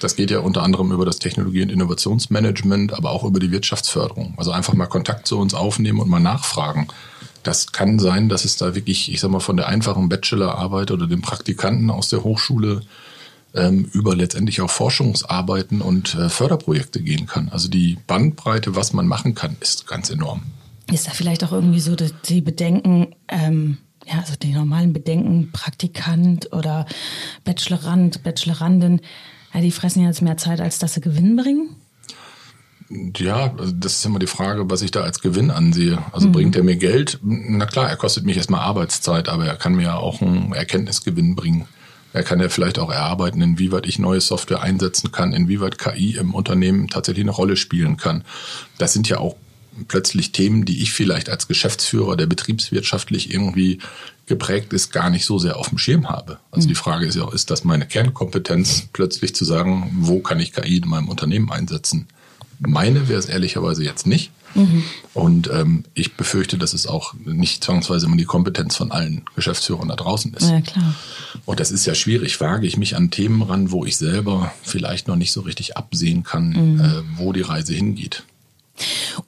Das 0.00 0.16
geht 0.16 0.30
ja 0.30 0.40
unter 0.40 0.62
anderem 0.62 0.90
über 0.90 1.06
das 1.06 1.20
Technologie- 1.20 1.62
und 1.62 1.70
Innovationsmanagement, 1.70 2.92
aber 2.92 3.10
auch 3.10 3.24
über 3.24 3.38
die 3.38 3.52
Wirtschaftsförderung. 3.52 4.34
Also 4.36 4.50
einfach 4.50 4.74
mal 4.74 4.86
Kontakt 4.86 5.26
zu 5.26 5.38
uns 5.38 5.54
aufnehmen 5.54 6.00
und 6.00 6.08
mal 6.08 6.20
nachfragen. 6.20 6.88
Das 7.44 7.72
kann 7.72 7.98
sein, 7.98 8.28
dass 8.28 8.44
es 8.44 8.56
da 8.56 8.74
wirklich, 8.74 9.12
ich 9.12 9.20
sag 9.20 9.30
mal, 9.30 9.40
von 9.40 9.56
der 9.56 9.68
einfachen 9.68 10.08
Bachelorarbeit 10.08 10.90
oder 10.90 11.06
dem 11.06 11.22
Praktikanten 11.22 11.90
aus 11.90 12.08
der 12.08 12.24
Hochschule 12.24 12.82
ähm, 13.54 13.88
über 13.92 14.16
letztendlich 14.16 14.60
auch 14.60 14.70
Forschungsarbeiten 14.70 15.80
und 15.80 16.14
äh, 16.14 16.28
Förderprojekte 16.28 17.00
gehen 17.00 17.26
kann. 17.26 17.48
Also 17.50 17.68
die 17.68 17.98
Bandbreite, 18.06 18.74
was 18.74 18.92
man 18.92 19.06
machen 19.06 19.34
kann, 19.34 19.56
ist 19.60 19.86
ganz 19.86 20.10
enorm. 20.10 20.42
Ist 20.92 21.06
da 21.06 21.12
vielleicht 21.12 21.42
auch 21.42 21.52
irgendwie 21.52 21.80
so 21.80 21.96
die 21.96 22.42
Bedenken, 22.42 23.14
ähm, 23.28 23.78
ja, 24.06 24.18
also 24.18 24.34
die 24.40 24.52
normalen 24.52 24.92
Bedenken, 24.92 25.50
Praktikant 25.50 26.52
oder 26.52 26.86
Bachelorand, 27.44 28.22
Bachelorandin, 28.22 29.00
ja, 29.54 29.60
die 29.60 29.70
fressen 29.70 30.04
jetzt 30.04 30.22
mehr 30.22 30.36
Zeit, 30.36 30.60
als 30.60 30.78
dass 30.78 30.94
sie 30.94 31.00
Gewinn 31.00 31.36
bringen? 31.36 31.76
Ja, 33.16 33.54
also 33.56 33.72
das 33.72 33.94
ist 33.94 34.04
immer 34.04 34.18
die 34.18 34.26
Frage, 34.26 34.68
was 34.68 34.82
ich 34.82 34.90
da 34.90 35.00
als 35.00 35.20
Gewinn 35.20 35.50
ansehe. 35.50 35.98
Also 36.12 36.28
mhm. 36.28 36.32
bringt 36.32 36.56
er 36.56 36.62
mir 36.62 36.76
Geld? 36.76 37.18
Na 37.22 37.64
klar, 37.64 37.88
er 37.88 37.96
kostet 37.96 38.24
mich 38.24 38.36
erstmal 38.36 38.60
Arbeitszeit, 38.60 39.30
aber 39.30 39.46
er 39.46 39.56
kann 39.56 39.74
mir 39.74 39.84
ja 39.84 39.96
auch 39.96 40.20
einen 40.20 40.52
Erkenntnisgewinn 40.52 41.34
bringen. 41.34 41.66
Er 42.12 42.22
kann 42.22 42.40
ja 42.40 42.50
vielleicht 42.50 42.78
auch 42.78 42.90
erarbeiten, 42.90 43.40
inwieweit 43.40 43.86
ich 43.86 43.98
neue 43.98 44.20
Software 44.20 44.60
einsetzen 44.60 45.10
kann, 45.10 45.32
inwieweit 45.32 45.78
KI 45.78 46.16
im 46.16 46.34
Unternehmen 46.34 46.88
tatsächlich 46.88 47.24
eine 47.24 47.30
Rolle 47.30 47.56
spielen 47.56 47.96
kann. 47.96 48.24
Das 48.76 48.92
sind 48.92 49.08
ja 49.08 49.16
auch 49.16 49.36
plötzlich 49.88 50.32
Themen, 50.32 50.64
die 50.64 50.82
ich 50.82 50.92
vielleicht 50.92 51.28
als 51.28 51.48
Geschäftsführer, 51.48 52.16
der 52.16 52.26
betriebswirtschaftlich 52.26 53.32
irgendwie 53.32 53.78
geprägt 54.26 54.72
ist, 54.72 54.92
gar 54.92 55.10
nicht 55.10 55.24
so 55.24 55.38
sehr 55.38 55.56
auf 55.56 55.68
dem 55.68 55.78
Schirm 55.78 56.08
habe. 56.08 56.38
Also 56.50 56.68
die 56.68 56.74
mhm. 56.74 56.78
Frage 56.78 57.06
ist 57.06 57.16
ja 57.16 57.24
auch, 57.24 57.32
ist 57.32 57.50
das 57.50 57.64
meine 57.64 57.86
Kernkompetenz, 57.86 58.88
plötzlich 58.92 59.34
zu 59.34 59.44
sagen, 59.44 59.90
wo 60.00 60.20
kann 60.20 60.40
ich 60.40 60.52
KI 60.52 60.78
in 60.78 60.88
meinem 60.88 61.08
Unternehmen 61.08 61.50
einsetzen? 61.50 62.06
Meine 62.60 63.08
wäre 63.08 63.18
es 63.18 63.26
ehrlicherweise 63.26 63.82
jetzt 63.84 64.06
nicht. 64.06 64.30
Mhm. 64.54 64.84
Und 65.14 65.50
ähm, 65.50 65.84
ich 65.94 66.14
befürchte, 66.14 66.58
dass 66.58 66.74
es 66.74 66.86
auch 66.86 67.14
nicht 67.24 67.64
zwangsweise 67.64 68.06
immer 68.06 68.16
die 68.16 68.24
Kompetenz 68.24 68.76
von 68.76 68.92
allen 68.92 69.22
Geschäftsführern 69.34 69.88
da 69.88 69.96
draußen 69.96 70.34
ist. 70.34 70.50
Ja, 70.50 70.60
klar. 70.60 70.94
Und 71.44 71.58
das 71.58 71.70
ist 71.70 71.86
ja 71.86 71.94
schwierig. 71.94 72.40
Wage 72.40 72.66
ich 72.66 72.76
mich 72.76 72.96
an 72.96 73.10
Themen 73.10 73.42
ran, 73.42 73.70
wo 73.70 73.84
ich 73.84 73.96
selber 73.96 74.52
vielleicht 74.62 75.08
noch 75.08 75.16
nicht 75.16 75.32
so 75.32 75.40
richtig 75.40 75.76
absehen 75.76 76.22
kann, 76.22 76.48
mhm. 76.50 76.80
äh, 76.80 77.02
wo 77.16 77.32
die 77.32 77.40
Reise 77.40 77.74
hingeht. 77.74 78.24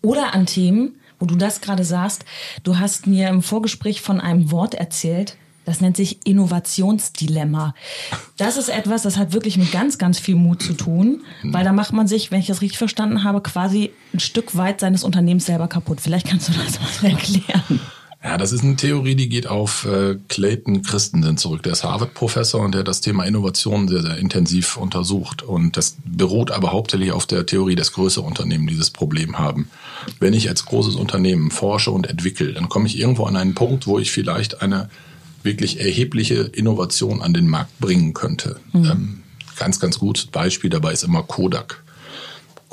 Oder 0.02 0.34
an 0.34 0.46
Themen, 0.46 0.96
wo 1.18 1.26
du 1.26 1.36
das 1.36 1.60
gerade 1.60 1.84
sagst, 1.84 2.24
du 2.62 2.78
hast 2.78 3.06
mir 3.06 3.28
im 3.28 3.42
Vorgespräch 3.42 4.00
von 4.00 4.20
einem 4.20 4.50
Wort 4.50 4.74
erzählt, 4.74 5.36
das 5.64 5.80
nennt 5.80 5.96
sich 5.96 6.26
Innovationsdilemma. 6.26 7.74
Das 8.36 8.56
ist 8.56 8.68
etwas, 8.68 9.02
das 9.02 9.16
hat 9.16 9.32
wirklich 9.32 9.56
mit 9.56 9.72
ganz, 9.72 9.96
ganz 9.96 10.18
viel 10.18 10.34
Mut 10.34 10.62
zu 10.62 10.74
tun, 10.74 11.22
weil 11.42 11.64
da 11.64 11.72
macht 11.72 11.94
man 11.94 12.06
sich, 12.06 12.30
wenn 12.30 12.40
ich 12.40 12.46
das 12.46 12.60
richtig 12.60 12.78
verstanden 12.78 13.24
habe, 13.24 13.40
quasi 13.40 13.90
ein 14.12 14.20
Stück 14.20 14.56
weit 14.56 14.80
seines 14.80 15.04
Unternehmens 15.04 15.46
selber 15.46 15.68
kaputt. 15.68 16.00
Vielleicht 16.00 16.26
kannst 16.26 16.48
du 16.48 16.52
das 16.52 17.02
mal 17.02 17.10
erklären. 17.10 17.80
Ja, 18.24 18.38
das 18.38 18.52
ist 18.52 18.64
eine 18.64 18.76
Theorie, 18.76 19.16
die 19.16 19.28
geht 19.28 19.46
auf 19.46 19.84
äh, 19.84 20.16
Clayton 20.28 20.80
Christensen 20.82 21.36
zurück. 21.36 21.62
Der 21.62 21.72
ist 21.72 21.84
Harvard-Professor 21.84 22.62
und 22.62 22.72
der 22.72 22.80
hat 22.80 22.88
das 22.88 23.02
Thema 23.02 23.24
Innovation 23.24 23.86
sehr, 23.86 24.00
sehr 24.00 24.16
intensiv 24.16 24.78
untersucht. 24.78 25.42
Und 25.42 25.76
das 25.76 25.96
beruht 26.06 26.50
aber 26.50 26.72
hauptsächlich 26.72 27.12
auf 27.12 27.26
der 27.26 27.44
Theorie, 27.44 27.74
dass 27.74 27.92
größere 27.92 28.24
Unternehmen 28.24 28.66
dieses 28.66 28.90
Problem 28.90 29.38
haben. 29.38 29.68
Wenn 30.20 30.32
ich 30.32 30.48
als 30.48 30.64
großes 30.64 30.94
Unternehmen 30.96 31.50
forsche 31.50 31.90
und 31.90 32.08
entwickle, 32.08 32.54
dann 32.54 32.70
komme 32.70 32.86
ich 32.86 32.98
irgendwo 32.98 33.24
an 33.24 33.36
einen 33.36 33.54
Punkt, 33.54 33.86
wo 33.86 33.98
ich 33.98 34.10
vielleicht 34.10 34.62
eine 34.62 34.88
wirklich 35.42 35.78
erhebliche 35.80 36.44
Innovation 36.44 37.20
an 37.20 37.34
den 37.34 37.46
Markt 37.46 37.78
bringen 37.78 38.14
könnte. 38.14 38.56
Mhm. 38.72 38.84
Ähm, 38.86 39.22
ganz, 39.58 39.80
ganz 39.80 39.98
gutes 39.98 40.24
Beispiel 40.26 40.70
dabei 40.70 40.94
ist 40.94 41.04
immer 41.04 41.22
Kodak. 41.22 41.83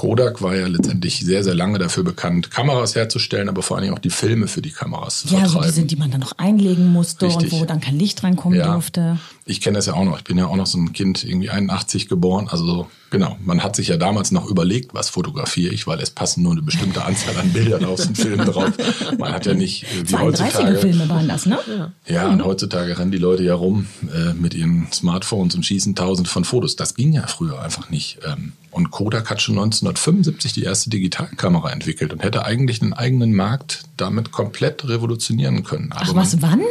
Kodak 0.01 0.41
war 0.41 0.55
ja 0.55 0.65
letztendlich 0.65 1.19
sehr, 1.19 1.43
sehr 1.43 1.53
lange 1.53 1.77
dafür 1.77 2.03
bekannt, 2.03 2.49
Kameras 2.49 2.95
herzustellen, 2.95 3.49
aber 3.49 3.61
vor 3.61 3.77
allen 3.77 3.83
Dingen 3.83 3.93
auch 3.93 4.01
die 4.01 4.09
Filme 4.09 4.47
für 4.47 4.63
die 4.63 4.71
Kameras 4.71 5.19
zu 5.19 5.27
ja, 5.27 5.41
vertreiben. 5.41 5.57
Ja, 5.57 5.61
so 5.61 5.67
die 5.67 5.75
sind, 5.75 5.91
die 5.91 5.95
man 5.95 6.09
dann 6.09 6.21
noch 6.21 6.31
einlegen 6.39 6.91
musste 6.91 7.27
Richtig. 7.27 7.53
und 7.53 7.61
wo 7.61 7.65
dann 7.65 7.81
kein 7.81 7.99
Licht 7.99 8.23
reinkommen 8.23 8.57
ja. 8.57 8.73
durfte. 8.73 9.19
Ich 9.45 9.59
kenne 9.59 9.77
das 9.77 9.87
ja 9.87 9.93
auch 9.93 10.05
noch. 10.05 10.17
Ich 10.17 10.23
bin 10.23 10.37
ja 10.37 10.45
auch 10.45 10.55
noch 10.55 10.67
so 10.67 10.77
ein 10.77 10.93
Kind, 10.93 11.23
irgendwie 11.23 11.49
81 11.49 12.07
geboren. 12.07 12.47
Also 12.49 12.87
genau, 13.09 13.37
man 13.43 13.63
hat 13.63 13.75
sich 13.75 13.87
ja 13.87 13.97
damals 13.97 14.31
noch 14.31 14.47
überlegt, 14.47 14.93
was 14.93 15.09
fotografiere 15.09 15.73
ich, 15.73 15.87
weil 15.87 15.99
es 15.99 16.11
passen 16.11 16.43
nur 16.43 16.51
eine 16.51 16.61
bestimmte 16.61 17.03
Anzahl 17.03 17.35
an 17.37 17.51
Bildern 17.51 17.85
aus 17.85 18.03
dem 18.03 18.15
Film 18.15 18.39
drauf. 18.45 18.71
Man 19.17 19.33
hat 19.33 19.47
ja 19.47 19.55
nicht 19.55 19.83
äh, 19.83 20.09
wie 20.09 20.15
heutzutage. 20.15 20.77
Filme 20.77 21.09
waren 21.09 21.27
das, 21.27 21.47
ne? 21.47 21.57
Ja, 21.67 21.91
ja 22.13 22.27
und 22.29 22.43
heutzutage 22.45 22.97
rennen 22.99 23.11
die 23.11 23.17
Leute 23.17 23.43
ja 23.43 23.55
rum 23.55 23.87
äh, 24.13 24.33
mit 24.33 24.53
ihren 24.53 24.87
Smartphones 24.91 25.55
und 25.55 25.65
schießen 25.65 25.95
tausend 25.95 26.27
von 26.27 26.43
Fotos. 26.45 26.75
Das 26.75 26.93
ging 26.93 27.13
ja 27.13 27.25
früher 27.25 27.61
einfach 27.61 27.89
nicht. 27.89 28.19
Ähm, 28.25 28.53
und 28.69 28.91
Kodak 28.91 29.29
hat 29.29 29.41
schon 29.41 29.55
1975 29.55 30.53
die 30.53 30.63
erste 30.63 30.89
Digitalkamera 30.89 31.71
entwickelt 31.71 32.13
und 32.13 32.23
hätte 32.23 32.45
eigentlich 32.45 32.81
einen 32.81 32.93
eigenen 32.93 33.33
Markt 33.33 33.83
damit 33.97 34.31
komplett 34.31 34.87
revolutionieren 34.87 35.63
können. 35.63 35.91
Aber 35.91 36.11
Ach 36.11 36.15
was, 36.15 36.41
wann? 36.41 36.61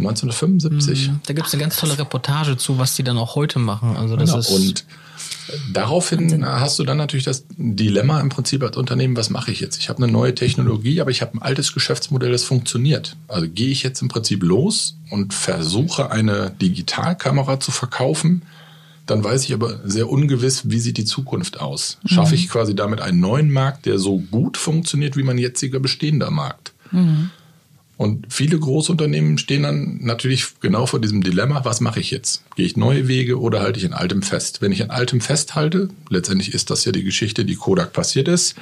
1975. 0.00 1.08
Mhm. 1.08 1.20
Da 1.26 1.34
gibt 1.34 1.46
es 1.46 1.54
eine 1.54 1.62
ganz 1.62 1.76
tolle 1.76 1.98
Reportage 1.98 2.56
zu, 2.56 2.78
was 2.78 2.94
die 2.94 3.02
dann 3.02 3.18
auch 3.18 3.34
heute 3.34 3.58
machen. 3.58 3.96
Also 3.96 4.16
das 4.16 4.30
genau. 4.30 4.40
ist 4.40 4.50
und 4.50 4.84
daraufhin 5.72 6.44
hast 6.44 6.78
du 6.78 6.84
dann 6.84 6.96
natürlich 6.96 7.24
das 7.24 7.44
Dilemma 7.56 8.20
im 8.20 8.28
Prinzip 8.28 8.62
als 8.62 8.76
Unternehmen, 8.76 9.16
was 9.16 9.30
mache 9.30 9.50
ich 9.50 9.60
jetzt? 9.60 9.78
Ich 9.78 9.88
habe 9.88 10.02
eine 10.02 10.12
neue 10.12 10.34
Technologie, 10.34 11.00
aber 11.00 11.10
ich 11.10 11.22
habe 11.22 11.34
ein 11.34 11.42
altes 11.42 11.72
Geschäftsmodell, 11.72 12.32
das 12.32 12.44
funktioniert. 12.44 13.16
Also 13.28 13.48
gehe 13.48 13.68
ich 13.68 13.82
jetzt 13.82 14.02
im 14.02 14.08
Prinzip 14.08 14.42
los 14.42 14.96
und 15.10 15.34
versuche 15.34 16.10
eine 16.10 16.50
Digitalkamera 16.50 17.60
zu 17.60 17.70
verkaufen, 17.70 18.42
dann 19.06 19.24
weiß 19.24 19.44
ich 19.44 19.54
aber 19.54 19.80
sehr 19.84 20.08
ungewiss, 20.08 20.70
wie 20.70 20.78
sieht 20.78 20.96
die 20.96 21.04
Zukunft 21.04 21.58
aus. 21.60 21.98
Schaffe 22.04 22.36
ich 22.36 22.46
mhm. 22.46 22.50
quasi 22.50 22.76
damit 22.76 23.00
einen 23.00 23.18
neuen 23.18 23.50
Markt, 23.50 23.86
der 23.86 23.98
so 23.98 24.18
gut 24.18 24.56
funktioniert 24.56 25.16
wie 25.16 25.24
mein 25.24 25.38
jetziger 25.38 25.80
bestehender 25.80 26.30
Markt? 26.30 26.72
Mhm. 26.92 27.30
Und 28.00 28.32
viele 28.32 28.58
Großunternehmen 28.58 29.36
stehen 29.36 29.64
dann 29.64 29.98
natürlich 30.00 30.58
genau 30.60 30.86
vor 30.86 31.02
diesem 31.02 31.22
Dilemma, 31.22 31.66
was 31.66 31.82
mache 31.82 32.00
ich 32.00 32.10
jetzt? 32.10 32.42
Gehe 32.56 32.64
ich 32.64 32.74
neue 32.74 33.08
Wege 33.08 33.38
oder 33.38 33.60
halte 33.60 33.78
ich 33.78 33.84
in 33.84 33.92
altem 33.92 34.22
fest? 34.22 34.62
Wenn 34.62 34.72
ich 34.72 34.82
an 34.82 34.88
altem 34.88 35.20
festhalte, 35.20 35.90
letztendlich 36.08 36.54
ist 36.54 36.70
das 36.70 36.86
ja 36.86 36.92
die 36.92 37.04
Geschichte, 37.04 37.44
die 37.44 37.56
Kodak 37.56 37.92
passiert 37.92 38.26
ist, 38.26 38.54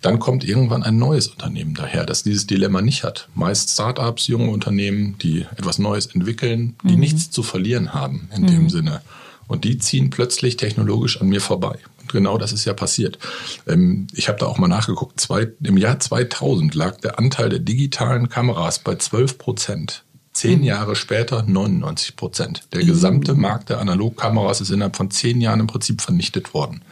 dann 0.00 0.18
kommt 0.18 0.42
irgendwann 0.42 0.82
ein 0.84 0.96
neues 0.96 1.26
Unternehmen 1.26 1.74
daher, 1.74 2.06
das 2.06 2.22
dieses 2.22 2.46
Dilemma 2.46 2.80
nicht 2.80 3.04
hat. 3.04 3.28
Meist 3.34 3.68
Startups, 3.68 4.26
junge 4.26 4.48
Unternehmen, 4.48 5.16
die 5.18 5.42
etwas 5.54 5.78
Neues 5.78 6.06
entwickeln, 6.06 6.74
die 6.82 6.94
mhm. 6.94 7.00
nichts 7.00 7.30
zu 7.30 7.42
verlieren 7.42 7.92
haben 7.92 8.30
in 8.34 8.44
mhm. 8.44 8.46
dem 8.46 8.70
Sinne. 8.70 9.02
Und 9.48 9.64
die 9.64 9.76
ziehen 9.76 10.08
plötzlich 10.08 10.56
technologisch 10.56 11.20
an 11.20 11.28
mir 11.28 11.42
vorbei. 11.42 11.78
Genau 12.12 12.38
das 12.38 12.52
ist 12.52 12.64
ja 12.64 12.74
passiert. 12.74 13.18
Ähm, 13.66 14.06
ich 14.12 14.28
habe 14.28 14.38
da 14.38 14.46
auch 14.46 14.58
mal 14.58 14.68
nachgeguckt. 14.68 15.18
Zwei, 15.20 15.48
Im 15.62 15.76
Jahr 15.76 15.98
2000 15.98 16.74
lag 16.74 17.00
der 17.00 17.18
Anteil 17.18 17.48
der 17.48 17.58
digitalen 17.58 18.28
Kameras 18.28 18.78
bei 18.78 18.94
12 18.94 19.38
Prozent. 19.38 20.04
Zehn 20.32 20.60
mhm. 20.60 20.64
Jahre 20.64 20.96
später 20.96 21.42
99 21.42 22.16
Prozent. 22.16 22.62
Der 22.72 22.84
gesamte 22.84 23.34
Markt 23.34 23.68
der 23.68 23.80
Analogkameras 23.80 24.60
ist 24.60 24.70
innerhalb 24.70 24.96
von 24.96 25.10
zehn 25.10 25.40
Jahren 25.40 25.60
im 25.60 25.66
Prinzip 25.66 26.00
vernichtet 26.00 26.54
worden. 26.54 26.82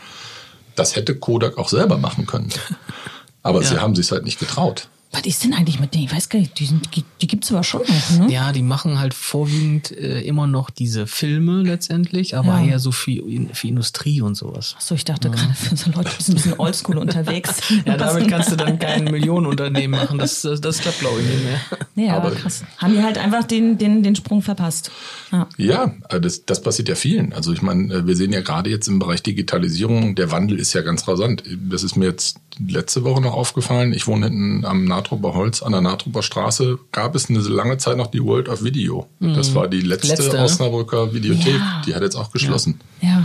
Das 0.74 0.96
hätte 0.96 1.14
Kodak 1.14 1.58
auch 1.58 1.68
selber 1.68 1.98
machen 1.98 2.26
können. 2.26 2.50
Aber 3.42 3.62
ja. 3.62 3.68
sie 3.68 3.78
haben 3.78 3.94
sich 3.94 4.10
halt 4.10 4.24
nicht 4.24 4.38
getraut. 4.38 4.88
Was 5.12 5.22
ist 5.22 5.42
denn 5.42 5.54
eigentlich 5.54 5.80
mit 5.80 5.92
denen? 5.92 6.04
Ich 6.04 6.14
weiß 6.14 6.28
gar 6.28 6.38
nicht, 6.38 6.56
die, 6.60 6.66
sind, 6.66 6.94
die, 6.94 7.02
die 7.20 7.26
gibt 7.26 7.42
es 7.44 7.50
aber 7.50 7.64
schon 7.64 7.80
noch, 7.80 8.18
ne? 8.28 8.32
Ja, 8.32 8.52
die 8.52 8.62
machen 8.62 9.00
halt 9.00 9.12
vorwiegend 9.12 9.90
äh, 9.90 10.20
immer 10.20 10.46
noch 10.46 10.70
diese 10.70 11.08
Filme 11.08 11.62
letztendlich, 11.64 12.36
aber 12.36 12.60
Ja. 12.60 12.64
eher 12.66 12.78
so 12.78 12.92
für, 12.92 13.20
für 13.52 13.66
Industrie 13.68 14.20
und 14.20 14.36
sowas. 14.36 14.74
Achso, 14.76 14.94
ich 14.94 15.04
dachte 15.04 15.28
gerade 15.30 15.52
für 15.54 15.76
so 15.76 15.90
Leute, 15.90 16.10
die 16.16 16.22
sind 16.22 16.34
ein 16.34 16.36
bisschen 16.36 16.60
oldschool 16.60 16.98
unterwegs. 16.98 17.60
Ja, 17.86 17.96
damit 17.96 18.28
kannst 18.28 18.52
du 18.52 18.56
dann 18.56 18.78
kein 18.78 19.04
Millionenunternehmen 19.04 19.98
machen. 19.98 20.18
Das, 20.18 20.42
das, 20.42 20.60
das 20.60 20.78
klappt, 20.78 21.00
glaube 21.00 21.20
ich, 21.20 21.26
nicht 21.26 21.44
mehr. 21.44 21.60
Nee, 21.96 22.10
aber, 22.10 22.30
krass. 22.30 22.62
Haben 22.78 22.92
die 22.94 23.02
halt 23.02 23.18
einfach 23.18 23.42
den, 23.44 23.78
den, 23.78 24.02
den 24.02 24.14
Sprung 24.14 24.42
verpasst. 24.42 24.90
Ja. 25.32 25.48
Ja, 25.56 25.94
das, 26.20 26.44
das 26.44 26.62
passiert 26.62 26.88
ja 26.88 26.94
vielen. 26.94 27.32
Also 27.32 27.52
ich 27.52 27.62
meine, 27.62 27.92
äh, 27.92 28.06
wir 28.06 28.14
sehen 28.16 28.32
ja 28.32 28.42
gerade 28.42 28.70
jetzt 28.70 28.86
im 28.86 28.98
Bereich 28.98 29.22
Digitalisierung, 29.22 30.14
der 30.14 30.30
Wandel 30.30 30.58
ist 30.60 30.72
ja 30.72 30.82
ganz 30.82 31.08
rasant. 31.08 31.42
Das 31.68 31.82
ist 31.82 31.96
mir 31.96 32.06
jetzt 32.06 32.38
letzte 32.58 33.04
Woche 33.04 33.20
noch 33.20 33.34
aufgefallen. 33.34 33.92
Ich 33.92 34.06
wohne 34.06 34.26
hinten 34.26 34.64
am 34.64 34.84
Natrupper 34.84 35.34
Holz, 35.34 35.62
an 35.62 35.72
der 35.72 35.80
Natrupper 35.80 36.22
Straße. 36.22 36.78
Gab 36.92 37.14
es 37.14 37.28
eine 37.30 37.38
lange 37.40 37.78
Zeit 37.78 37.96
noch 37.96 38.08
die 38.08 38.22
World 38.24 38.48
of 38.48 38.62
Video. 38.64 39.08
Das 39.20 39.54
war 39.54 39.68
die 39.68 39.80
letzte, 39.80 40.08
Letzte? 40.08 40.38
Osnabrücker 40.38 41.12
Videothek. 41.14 41.54
Ja. 41.54 41.82
Die 41.86 41.94
hat 41.94 42.02
jetzt 42.02 42.16
auch 42.16 42.30
geschlossen. 42.32 42.80
ja. 43.00 43.24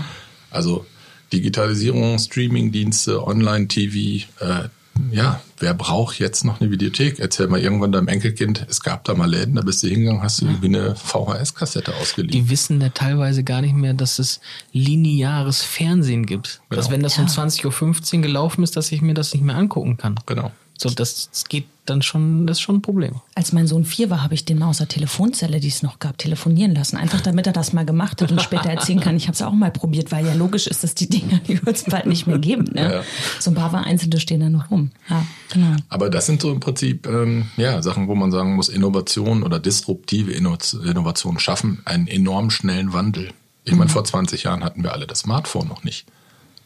Also 0.52 0.86
Digitalisierung, 1.34 2.18
Streamingdienste, 2.18 3.26
Online-TV. 3.26 4.26
Äh, 4.40 4.70
ja, 5.12 5.42
wer 5.60 5.74
braucht 5.74 6.20
jetzt 6.20 6.46
noch 6.46 6.60
eine 6.62 6.72
Videothek? 6.72 7.20
Erzähl 7.20 7.48
mal 7.48 7.60
irgendwann 7.60 7.92
deinem 7.92 8.08
Enkelkind, 8.08 8.66
es 8.70 8.82
gab 8.82 9.04
da 9.06 9.14
mal 9.14 9.30
Läden, 9.30 9.56
da 9.56 9.62
bist 9.62 9.84
du 9.84 9.88
hingegangen, 9.88 10.22
hast 10.22 10.42
du 10.42 10.46
irgendwie 10.46 10.68
eine 10.68 10.96
VHS-Kassette 10.96 11.94
ausgeliehen. 11.96 12.32
Die 12.32 12.50
wissen 12.50 12.80
ja 12.82 12.90
teilweise 12.90 13.44
gar 13.44 13.62
nicht 13.62 13.76
mehr, 13.76 13.94
dass 13.94 14.20
es 14.20 14.40
lineares 14.72 15.62
Fernsehen 15.62 16.26
gibt. 16.26 16.62
Dass 16.70 16.86
Genau. 16.86 16.92
wenn 16.96 17.02
das 17.04 17.18
um 17.18 17.26
Ja. 17.26 17.32
20.15 17.32 18.16
Uhr 18.18 18.22
gelaufen 18.22 18.64
ist, 18.64 18.76
dass 18.78 18.92
ich 18.92 19.02
mir 19.02 19.14
das 19.14 19.34
nicht 19.34 19.44
mehr 19.44 19.56
angucken 19.56 19.98
kann. 19.98 20.16
Genau. 20.26 20.52
So, 20.78 20.90
das, 20.90 21.30
das 21.32 21.46
geht 21.46 21.66
dann 21.86 22.02
schon, 22.02 22.48
das 22.48 22.58
ist 22.58 22.62
schon 22.62 22.78
ein 22.78 22.82
Problem. 22.82 23.16
Als 23.36 23.54
mein 23.54 23.68
Sohn 23.68 23.86
vier 23.86 24.10
war, 24.10 24.24
habe 24.24 24.34
ich 24.34 24.44
den 24.44 24.58
mal 24.60 24.68
aus 24.68 24.80
der 24.80 24.88
Telefonzelle, 24.88 25.60
die 25.60 25.68
es 25.68 25.84
noch 25.84 26.00
gab, 26.00 26.18
telefonieren 26.18 26.74
lassen. 26.76 26.98
Einfach 26.98 27.22
damit 27.22 27.48
er 27.48 27.54
das 27.54 27.72
mal 27.74 27.86
gemacht 27.86 28.22
hat 28.22 28.32
und 28.32 28.42
später 28.42 28.70
erzählen 28.70 29.00
kann, 29.00 29.16
ich 29.16 29.28
habe 29.28 29.36
es 29.36 29.42
auch 29.42 29.54
mal 29.54 29.72
probiert, 29.72 30.12
weil 30.12 30.26
ja 30.26 30.34
logisch 30.34 30.68
ist, 30.68 30.84
dass 30.84 30.96
die 30.96 31.08
Dinger, 31.08 31.40
die 31.48 31.64
wird 31.66 31.78
es 31.78 31.84
bald 31.86 32.08
nicht 32.08 32.28
mehr 32.28 32.40
geben. 32.40 32.66
Ne? 32.74 32.94
Ja. 32.96 33.04
So 33.40 33.52
ein 33.52 33.56
paar 33.56 33.74
Einzelne 33.74 34.20
stehen 34.20 34.42
da 34.42 34.50
noch 34.50 34.72
rum. 34.72 34.92
Ja, 35.10 35.26
genau. 35.54 35.76
Aber 35.90 36.10
das 36.10 36.26
sind 36.26 36.42
so 36.42 36.52
im 36.52 36.60
Prinzip 36.60 37.08
ähm, 37.08 37.46
ja, 37.56 37.82
Sachen, 37.82 38.08
wo 38.08 38.16
man 38.16 38.32
sagen 38.32 38.56
muss, 38.56 38.68
Innovation 38.68 39.44
oder 39.44 39.60
disruptive 39.60 40.32
Inno- 40.32 40.58
Innovationen 40.84 41.40
schaffen 41.40 41.82
einen 41.86 42.08
enorm 42.08 42.50
schnellen 42.50 42.92
Wandel. 42.94 43.30
Ich 43.64 43.74
meine, 43.76 43.90
vor 43.90 44.04
20 44.04 44.44
Jahren 44.44 44.64
hatten 44.64 44.84
wir 44.84 44.94
alle 44.94 45.08
das 45.08 45.20
Smartphone 45.20 45.68
noch 45.68 45.84
nicht. 45.84 46.06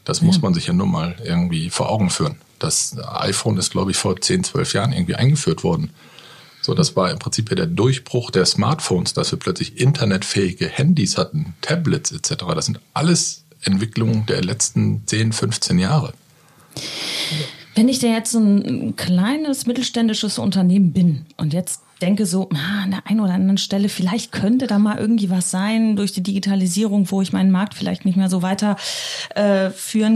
Das 0.03 0.21
muss 0.21 0.41
man 0.41 0.53
sich 0.53 0.65
ja 0.67 0.73
nur 0.73 0.87
mal 0.87 1.15
irgendwie 1.23 1.69
vor 1.69 1.89
Augen 1.89 2.09
führen. 2.09 2.37
Das 2.59 2.95
iPhone 2.97 3.57
ist, 3.57 3.71
glaube 3.71 3.91
ich, 3.91 3.97
vor 3.97 4.19
10, 4.19 4.43
12 4.43 4.73
Jahren 4.73 4.91
irgendwie 4.91 5.15
eingeführt 5.15 5.63
worden. 5.63 5.91
So, 6.61 6.73
das 6.73 6.95
war 6.95 7.09
im 7.09 7.19
Prinzip 7.19 7.49
ja 7.49 7.55
der 7.55 7.65
Durchbruch 7.67 8.31
der 8.31 8.45
Smartphones, 8.45 9.13
dass 9.13 9.31
wir 9.31 9.39
plötzlich 9.39 9.79
internetfähige 9.79 10.67
Handys 10.67 11.17
hatten, 11.17 11.55
Tablets 11.61 12.11
etc. 12.11 12.43
Das 12.53 12.65
sind 12.65 12.79
alles 12.93 13.45
Entwicklungen 13.63 14.25
der 14.25 14.43
letzten 14.43 15.03
10, 15.05 15.31
15 15.33 15.79
Jahre. 15.79 16.13
Wenn 17.75 17.87
ich 17.87 17.99
da 17.99 18.07
jetzt 18.07 18.31
so 18.31 18.39
ein 18.39 18.95
kleines 18.97 19.65
mittelständisches 19.65 20.37
Unternehmen 20.37 20.91
bin 20.91 21.25
und 21.37 21.53
jetzt 21.53 21.81
denke 22.01 22.25
so, 22.25 22.49
ah, 22.53 22.83
an 22.83 22.91
der 22.91 23.07
einen 23.07 23.19
oder 23.19 23.33
anderen 23.33 23.57
Stelle, 23.57 23.89
vielleicht 23.89 24.31
könnte 24.31 24.67
da 24.67 24.79
mal 24.79 24.97
irgendwie 24.97 25.29
was 25.29 25.51
sein 25.51 25.95
durch 25.95 26.11
die 26.11 26.23
Digitalisierung, 26.23 27.09
wo 27.11 27.21
ich 27.21 27.33
meinen 27.33 27.51
Markt 27.51 27.73
vielleicht 27.73 28.05
nicht 28.05 28.17
mehr 28.17 28.29
so 28.29 28.41
weiter 28.41 28.77
äh, 29.35 29.69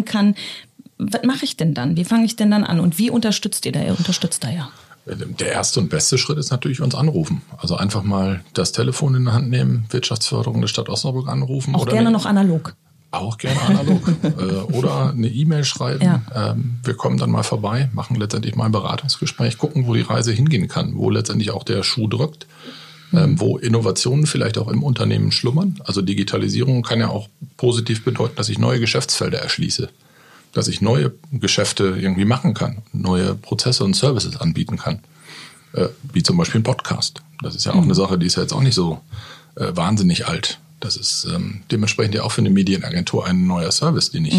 kann. 0.04 0.36
Was 1.12 1.24
mache 1.24 1.46
ich 1.46 1.58
denn 1.58 1.74
dann? 1.74 1.98
Wie 1.98 2.06
fange 2.06 2.26
ich 2.26 2.36
denn 2.36 2.52
dann 2.52 2.64
an? 2.64 2.80
Und 2.80 2.98
wie 2.98 3.10
unterstützt 3.10 3.66
ihr 3.66 3.72
da? 3.72 3.82
Ihr 3.84 3.98
unterstützt 3.98 4.44
da 4.44 4.50
ja. 4.50 4.70
Der 5.06 5.52
erste 5.52 5.82
und 5.82 5.90
beste 5.90 6.18
Schritt 6.18 6.38
ist 6.38 6.52
natürlich 6.52 6.80
uns 6.80 6.96
anrufen. 6.96 7.42
Also 7.58 7.76
einfach 7.76 8.04
mal 8.04 8.42
das 8.54 8.72
Telefon 8.72 9.16
in 9.16 9.26
die 9.26 9.32
Hand 9.32 9.50
nehmen, 9.50 9.86
Wirtschaftsförderung 9.90 10.62
der 10.62 10.70
Stadt 10.70 10.88
Osnabrück 10.88 11.28
anrufen. 11.28 11.76
Auch 11.76 11.82
oder 11.82 11.92
gerne 11.92 12.10
noch 12.10 12.26
analog. 12.26 12.74
Auch 13.12 13.38
gerne 13.38 13.60
analog. 13.62 14.02
äh, 14.24 14.74
oder 14.74 15.10
eine 15.10 15.28
E-Mail 15.28 15.66
schreiben. 15.66 16.04
Ja. 16.04 16.22
Ähm, 16.34 16.80
wir 16.84 16.94
kommen 16.94 17.18
dann 17.18 17.32
mal 17.32 17.44
vorbei, 17.44 17.90
machen 17.94 18.16
letztendlich 18.16 18.56
mal 18.56 18.66
ein 18.66 18.72
Beratungsgespräch, 18.72 19.58
gucken, 19.58 19.88
wo 19.88 19.94
die 19.94 20.02
Reise 20.02 20.32
hingehen 20.32 20.70
kann, 20.70 20.96
wo 20.96 21.10
letztendlich 21.10 21.52
auch 21.52 21.64
der 21.64 21.84
Schuh 21.84 22.08
drückt. 22.08 22.48
Ähm, 23.14 23.40
wo 23.40 23.60
Innovationen 23.60 24.26
vielleicht 24.26 24.58
auch 24.58 24.68
im 24.70 24.82
Unternehmen 24.82 25.32
schlummern. 25.32 25.80
Also 25.84 26.02
Digitalisierung 26.02 26.82
kann 26.82 27.00
ja 27.00 27.10
auch 27.10 27.30
positiv 27.58 28.04
bedeuten, 28.04 28.36
dass 28.38 28.50
ich 28.50 28.58
neue 28.58 28.80
Geschäftsfelder 28.80 29.38
erschließe 29.38 29.90
dass 30.54 30.68
ich 30.68 30.82
neue 30.82 31.14
Geschäfte 31.32 31.98
irgendwie 32.00 32.26
machen 32.26 32.54
kann, 32.54 32.84
neue 32.94 33.36
Prozesse 33.36 33.84
und 33.84 33.96
Services 33.96 34.38
anbieten 34.38 34.78
kann. 34.78 35.00
Äh, 35.74 35.90
wie 36.14 36.24
zum 36.24 36.38
Beispiel 36.38 36.62
ein 36.62 36.64
Podcast. 36.64 37.24
Das 37.42 37.56
ist 37.56 37.66
ja 37.66 37.74
auch 37.74 37.82
eine 37.82 37.96
Sache, 37.96 38.18
die 38.20 38.28
ist 38.28 38.36
ja 38.36 38.44
jetzt 38.44 38.54
auch 38.54 38.62
nicht 38.62 38.76
so 38.76 39.02
äh, 39.56 39.76
wahnsinnig 39.76 40.28
alt. 40.28 40.60
Das 40.80 40.98
ist 40.98 41.26
ähm, 41.34 41.62
dementsprechend 41.72 42.14
ja 42.14 42.24
auch 42.24 42.32
für 42.32 42.42
eine 42.42 42.50
Medienagentur 42.50 43.26
ein 43.26 43.48
neuer 43.48 43.72
Service, 43.72 44.12
den 44.12 44.26
ich 44.26 44.34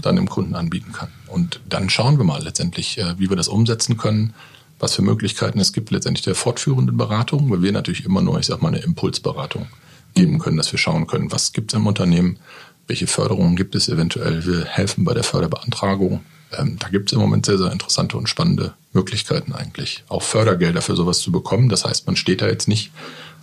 dann 0.00 0.16
dem 0.16 0.28
Kunden 0.28 0.54
anbieten 0.54 0.92
kann. 0.92 1.08
Und 1.28 1.60
dann 1.68 1.90
schauen 1.90 2.16
wir 2.16 2.24
mal 2.24 2.42
letztendlich, 2.42 2.98
äh, 2.98 3.18
wie 3.18 3.28
wir 3.28 3.36
das 3.36 3.48
umsetzen 3.48 3.96
können, 3.96 4.34
was 4.80 4.94
für 4.94 5.02
Möglichkeiten 5.02 5.60
es 5.60 5.72
gibt 5.72 5.90
letztendlich 5.90 6.24
der 6.24 6.34
fortführenden 6.34 6.96
Beratung, 6.96 7.50
weil 7.50 7.62
wir 7.62 7.72
natürlich 7.72 8.04
immer 8.04 8.22
nur, 8.22 8.40
ich 8.40 8.46
sag 8.46 8.62
mal, 8.62 8.68
eine 8.68 8.78
Impulsberatung 8.78 9.66
geben 10.14 10.38
können, 10.38 10.56
dass 10.56 10.72
wir 10.72 10.78
schauen 10.78 11.06
können, 11.06 11.30
was 11.30 11.52
gibt 11.52 11.72
es 11.72 11.78
im 11.78 11.86
Unternehmen, 11.86 12.38
welche 12.86 13.06
Förderungen 13.06 13.56
gibt 13.56 13.74
es 13.74 13.88
eventuell, 13.88 14.44
wir 14.46 14.64
helfen 14.64 15.04
bei 15.04 15.14
der 15.14 15.24
Förderbeantragung. 15.24 16.20
Ähm, 16.56 16.76
da 16.78 16.88
gibt 16.88 17.10
es 17.10 17.12
im 17.12 17.20
Moment 17.20 17.46
sehr, 17.46 17.58
sehr 17.58 17.72
interessante 17.72 18.16
und 18.16 18.28
spannende 18.28 18.74
Möglichkeiten 18.92 19.52
eigentlich, 19.52 20.04
auch 20.08 20.22
Fördergelder 20.22 20.82
für 20.82 20.96
sowas 20.96 21.20
zu 21.20 21.32
bekommen. 21.32 21.68
Das 21.68 21.84
heißt, 21.84 22.06
man 22.06 22.16
steht 22.16 22.42
da 22.42 22.46
jetzt 22.46 22.68
nicht 22.68 22.92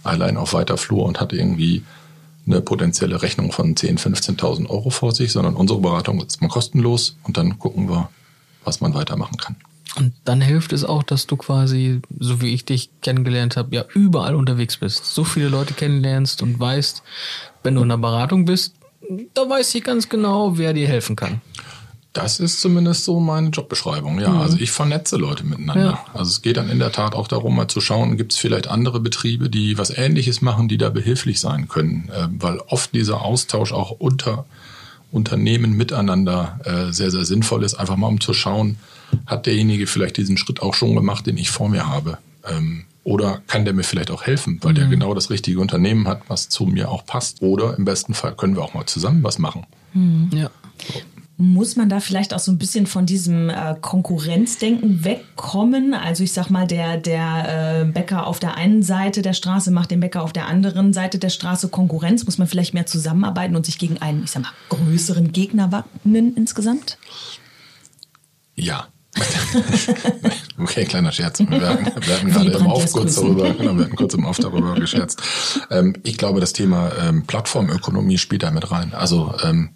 allein 0.03 0.37
auf 0.37 0.53
weiter 0.53 0.77
Flur 0.77 1.05
und 1.05 1.19
hat 1.19 1.33
irgendwie 1.33 1.83
eine 2.45 2.61
potenzielle 2.61 3.21
Rechnung 3.21 3.51
von 3.51 3.75
10.000, 3.75 4.37
15.000 4.37 4.69
Euro 4.69 4.89
vor 4.89 5.13
sich, 5.13 5.31
sondern 5.31 5.55
unsere 5.55 5.79
Beratung 5.79 6.21
ist 6.21 6.41
mal 6.41 6.47
kostenlos 6.47 7.17
und 7.23 7.37
dann 7.37 7.59
gucken 7.59 7.89
wir, 7.89 8.09
was 8.63 8.81
man 8.81 8.93
weitermachen 8.93 9.37
kann. 9.37 9.55
Und 9.97 10.13
dann 10.23 10.39
hilft 10.39 10.71
es 10.71 10.85
auch, 10.85 11.03
dass 11.03 11.27
du 11.27 11.35
quasi, 11.35 12.01
so 12.17 12.41
wie 12.41 12.53
ich 12.53 12.63
dich 12.63 12.89
kennengelernt 13.01 13.57
habe, 13.57 13.75
ja 13.75 13.85
überall 13.93 14.35
unterwegs 14.35 14.77
bist. 14.77 15.05
So 15.05 15.23
viele 15.25 15.49
Leute 15.49 15.73
kennenlernst 15.73 16.41
und 16.41 16.59
weißt, 16.59 17.03
wenn 17.63 17.75
du 17.75 17.81
in 17.83 17.89
der 17.89 17.97
Beratung 17.97 18.45
bist, 18.45 18.73
da 19.33 19.49
weiß 19.49 19.75
ich 19.75 19.83
ganz 19.83 20.09
genau, 20.09 20.57
wer 20.57 20.73
dir 20.73 20.87
helfen 20.87 21.15
kann. 21.15 21.41
Das 22.13 22.41
ist 22.41 22.59
zumindest 22.59 23.05
so 23.05 23.21
meine 23.21 23.49
Jobbeschreibung. 23.49 24.19
Ja, 24.19 24.41
also 24.41 24.57
ich 24.57 24.71
vernetze 24.71 25.15
Leute 25.15 25.45
miteinander. 25.45 25.81
Ja. 25.81 26.05
Also 26.13 26.29
es 26.29 26.41
geht 26.41 26.57
dann 26.57 26.69
in 26.69 26.77
der 26.77 26.91
Tat 26.91 27.15
auch 27.15 27.29
darum, 27.29 27.55
mal 27.55 27.69
zu 27.69 27.79
schauen, 27.79 28.17
gibt 28.17 28.33
es 28.33 28.37
vielleicht 28.37 28.67
andere 28.67 28.99
Betriebe, 28.99 29.49
die 29.49 29.77
was 29.77 29.91
Ähnliches 29.91 30.41
machen, 30.41 30.67
die 30.67 30.77
da 30.77 30.89
behilflich 30.89 31.39
sein 31.39 31.69
können, 31.69 32.09
äh, 32.13 32.27
weil 32.37 32.59
oft 32.67 32.93
dieser 32.93 33.21
Austausch 33.21 33.71
auch 33.71 33.91
unter 33.91 34.45
Unternehmen 35.11 35.71
miteinander 35.73 36.59
äh, 36.65 36.91
sehr, 36.91 37.11
sehr 37.11 37.23
sinnvoll 37.23 37.63
ist, 37.63 37.75
einfach 37.75 37.95
mal 37.95 38.07
um 38.07 38.19
zu 38.19 38.33
schauen, 38.33 38.77
hat 39.25 39.45
derjenige 39.45 39.87
vielleicht 39.87 40.17
diesen 40.17 40.37
Schritt 40.37 40.61
auch 40.61 40.73
schon 40.73 40.95
gemacht, 40.95 41.27
den 41.27 41.37
ich 41.37 41.49
vor 41.49 41.69
mir 41.69 41.87
habe. 41.87 42.17
Ähm, 42.45 42.85
oder 43.03 43.41
kann 43.47 43.65
der 43.65 43.73
mir 43.73 43.83
vielleicht 43.83 44.11
auch 44.11 44.23
helfen, 44.23 44.59
weil 44.61 44.73
der 44.73 44.85
genau 44.87 45.13
das 45.13 45.29
richtige 45.29 45.59
Unternehmen 45.59 46.07
hat, 46.07 46.21
was 46.27 46.49
zu 46.49 46.65
mir 46.65 46.89
auch 46.89 47.05
passt. 47.05 47.41
Oder 47.41 47.77
im 47.77 47.85
besten 47.85 48.13
Fall 48.13 48.35
können 48.35 48.55
wir 48.55 48.63
auch 48.63 48.73
mal 48.73 48.85
zusammen 48.85 49.23
was 49.23 49.39
machen. 49.39 49.65
Ja. 50.33 50.49
Muss 51.37 51.75
man 51.75 51.89
da 51.89 51.99
vielleicht 51.99 52.35
auch 52.35 52.39
so 52.39 52.51
ein 52.51 52.59
bisschen 52.59 52.85
von 52.85 53.07
diesem 53.07 53.49
äh, 53.49 53.75
Konkurrenzdenken 53.81 55.03
wegkommen? 55.03 55.95
Also 55.95 56.23
ich 56.23 56.33
sag 56.33 56.51
mal, 56.51 56.67
der, 56.67 56.97
der 56.97 57.81
äh, 57.81 57.85
Bäcker 57.85 58.27
auf 58.27 58.37
der 58.39 58.57
einen 58.57 58.83
Seite 58.83 59.23
der 59.23 59.33
Straße 59.33 59.71
macht 59.71 59.89
dem 59.89 60.01
Bäcker 60.01 60.21
auf 60.21 60.33
der 60.33 60.45
anderen 60.45 60.93
Seite 60.93 61.17
der 61.17 61.29
Straße 61.29 61.69
Konkurrenz. 61.69 62.25
Muss 62.25 62.37
man 62.37 62.47
vielleicht 62.47 62.75
mehr 62.75 62.85
zusammenarbeiten 62.85 63.55
und 63.55 63.65
sich 63.65 63.79
gegen 63.79 63.97
einen, 63.97 64.23
ich 64.23 64.29
sag 64.29 64.43
mal, 64.43 64.51
größeren 64.69 65.31
Gegner 65.31 65.71
wappnen 65.71 66.35
insgesamt? 66.35 66.99
Ja. 68.55 68.87
okay, 70.57 70.85
kleiner 70.85 71.11
Scherz. 71.11 71.39
Wir 71.39 71.67
hatten, 71.67 71.85
wir 72.05 72.15
hatten 72.15 72.31
gerade 72.31 72.51
im 72.51 72.67
Auf 72.67 72.91
kurz 72.91 73.15
darüber, 73.15 73.51
genau, 73.51 73.75
wir 73.75 73.85
hatten 73.85 73.95
kurz 73.95 74.13
im 74.13 74.25
Auf 74.25 74.37
darüber 74.37 74.75
gescherzt. 74.75 75.21
Ähm, 75.69 75.95
ich 76.03 76.17
glaube, 76.17 76.39
das 76.39 76.53
Thema 76.53 76.91
ähm, 77.01 77.25
Plattformökonomie 77.25 78.17
spielt 78.17 78.43
da 78.43 78.51
mit 78.51 78.71
rein. 78.71 78.93
Also 78.93 79.33
ähm, 79.43 79.71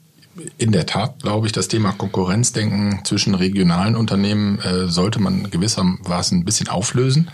in 0.57 0.71
der 0.71 0.85
Tat 0.85 1.21
glaube 1.21 1.47
ich, 1.47 1.53
das 1.53 1.67
Thema 1.67 1.91
Konkurrenzdenken 1.91 3.03
zwischen 3.05 3.35
regionalen 3.35 3.95
Unternehmen 3.95 4.59
äh, 4.59 4.87
sollte 4.87 5.19
man 5.21 5.49
gewissermaßen 5.49 6.39
ein 6.39 6.45
bisschen 6.45 6.69
auflösen. 6.69 7.29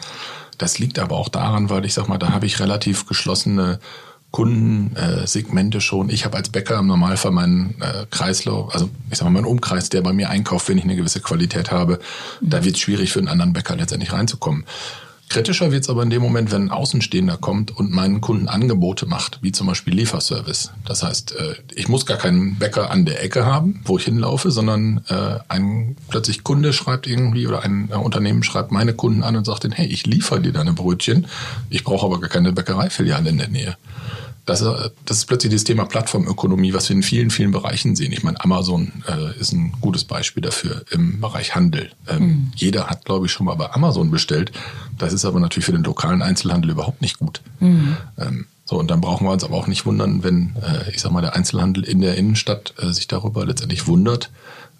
Das 0.57 0.79
liegt 0.79 0.99
aber 0.99 1.17
auch 1.17 1.29
daran, 1.29 1.69
weil 1.69 1.85
ich 1.85 1.93
sag 1.93 2.07
mal, 2.07 2.19
da 2.19 2.31
habe 2.31 2.45
ich 2.45 2.59
relativ 2.59 3.07
geschlossene 3.07 3.79
Kundensegmente 4.31 5.79
äh, 5.79 5.81
schon. 5.81 6.09
Ich 6.09 6.23
habe 6.25 6.37
als 6.37 6.49
Bäcker 6.49 6.79
im 6.79 6.87
Normalfall 6.87 7.31
meinen 7.31 7.75
äh, 7.81 8.05
Kreislauf, 8.09 8.73
also 8.73 8.89
ich 9.09 9.17
sag 9.17 9.25
mal 9.25 9.31
meinen 9.31 9.45
Umkreis, 9.45 9.89
der 9.89 10.01
bei 10.01 10.13
mir 10.13 10.29
einkauft, 10.29 10.69
wenn 10.69 10.77
ich 10.77 10.85
eine 10.85 10.95
gewisse 10.95 11.19
Qualität 11.19 11.71
habe. 11.71 11.99
Da 12.39 12.63
wird 12.63 12.75
es 12.75 12.81
schwierig 12.81 13.11
für 13.11 13.19
einen 13.19 13.27
anderen 13.27 13.53
Bäcker 13.53 13.75
letztendlich 13.75 14.13
reinzukommen. 14.13 14.65
Kritischer 15.31 15.71
wird 15.71 15.83
es 15.83 15.89
aber 15.89 16.03
in 16.03 16.09
dem 16.09 16.21
Moment, 16.21 16.51
wenn 16.51 16.63
ein 16.63 16.71
Außenstehender 16.71 17.37
kommt 17.37 17.71
und 17.71 17.89
meinen 17.89 18.19
Kunden 18.19 18.49
Angebote 18.49 19.05
macht, 19.05 19.39
wie 19.41 19.53
zum 19.53 19.67
Beispiel 19.67 19.93
Lieferservice. 19.93 20.71
Das 20.83 21.03
heißt, 21.03 21.35
äh, 21.37 21.55
ich 21.73 21.87
muss 21.87 22.05
gar 22.05 22.17
keinen 22.17 22.55
Bäcker 22.55 22.91
an 22.91 23.05
der 23.05 23.23
Ecke 23.23 23.45
haben, 23.45 23.79
wo 23.85 23.97
ich 23.97 24.03
hinlaufe, 24.03 24.51
sondern 24.51 25.05
äh, 25.07 25.39
ein 25.47 25.95
plötzlich 26.09 26.43
Kunde 26.43 26.73
schreibt 26.73 27.07
irgendwie 27.07 27.47
oder 27.47 27.63
ein 27.63 27.87
Unternehmen 27.87 28.43
schreibt 28.43 28.73
meine 28.73 28.93
Kunden 28.93 29.23
an 29.23 29.37
und 29.37 29.45
sagt 29.45 29.63
denen, 29.63 29.71
hey, 29.71 29.87
ich 29.87 30.05
liefere 30.05 30.41
dir 30.41 30.51
deine 30.51 30.73
Brötchen, 30.73 31.27
ich 31.69 31.85
brauche 31.85 32.05
aber 32.05 32.19
gar 32.19 32.29
keine 32.29 32.51
Bäckereifiliale 32.51 33.29
in 33.29 33.37
der 33.37 33.47
Nähe. 33.47 33.77
Das, 34.51 34.61
äh, 34.61 34.89
das 35.05 35.19
ist 35.19 35.25
plötzlich 35.25 35.53
das 35.53 35.63
Thema 35.63 35.85
Plattformökonomie, 35.85 36.73
was 36.73 36.89
wir 36.89 36.95
in 36.95 37.03
vielen, 37.03 37.29
vielen 37.29 37.51
Bereichen 37.51 37.95
sehen. 37.95 38.11
Ich 38.11 38.23
meine, 38.23 38.43
Amazon 38.43 38.91
äh, 39.07 39.39
ist 39.39 39.53
ein 39.53 39.71
gutes 39.79 40.03
Beispiel 40.03 40.41
dafür 40.41 40.83
im 40.91 41.21
Bereich 41.21 41.55
Handel. 41.55 41.91
Ähm, 42.09 42.23
mhm. 42.23 42.51
Jeder 42.55 42.87
hat, 42.87 43.05
glaube 43.05 43.27
ich, 43.27 43.31
schon 43.31 43.45
mal 43.45 43.55
bei 43.55 43.71
Amazon 43.71 44.11
bestellt. 44.11 44.51
Das 44.97 45.13
ist 45.13 45.23
aber 45.23 45.39
natürlich 45.39 45.65
für 45.65 45.71
den 45.71 45.83
lokalen 45.83 46.21
Einzelhandel 46.21 46.71
überhaupt 46.71 47.01
nicht 47.01 47.17
gut. 47.17 47.41
Mhm. 47.61 47.95
Ähm, 48.17 48.45
so, 48.65 48.77
und 48.77 48.91
dann 48.91 48.99
brauchen 48.99 49.25
wir 49.25 49.31
uns 49.31 49.45
aber 49.45 49.55
auch 49.55 49.67
nicht 49.67 49.85
wundern, 49.85 50.21
wenn, 50.23 50.57
äh, 50.61 50.91
ich 50.91 51.01
sag 51.01 51.13
mal, 51.13 51.21
der 51.21 51.33
Einzelhandel 51.35 51.85
in 51.85 52.01
der 52.01 52.17
Innenstadt 52.17 52.73
äh, 52.77 52.91
sich 52.91 53.07
darüber 53.07 53.45
letztendlich 53.45 53.87
wundert, 53.87 54.31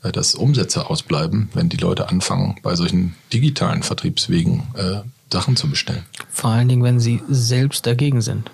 äh, 0.04 0.12
dass 0.12 0.36
Umsätze 0.36 0.90
ausbleiben, 0.90 1.50
wenn 1.54 1.70
die 1.70 1.78
Leute 1.78 2.10
anfangen, 2.10 2.58
bei 2.62 2.76
solchen 2.76 3.16
digitalen 3.32 3.84
Vertriebswegen 3.84 4.64
äh, 4.76 5.00
Sachen 5.32 5.56
zu 5.56 5.70
bestellen. 5.70 6.04
Vor 6.30 6.50
allen 6.50 6.68
Dingen, 6.68 6.84
wenn 6.84 7.00
sie 7.00 7.22
selbst 7.30 7.88
dagegen 7.88 8.22
sind 8.22 8.52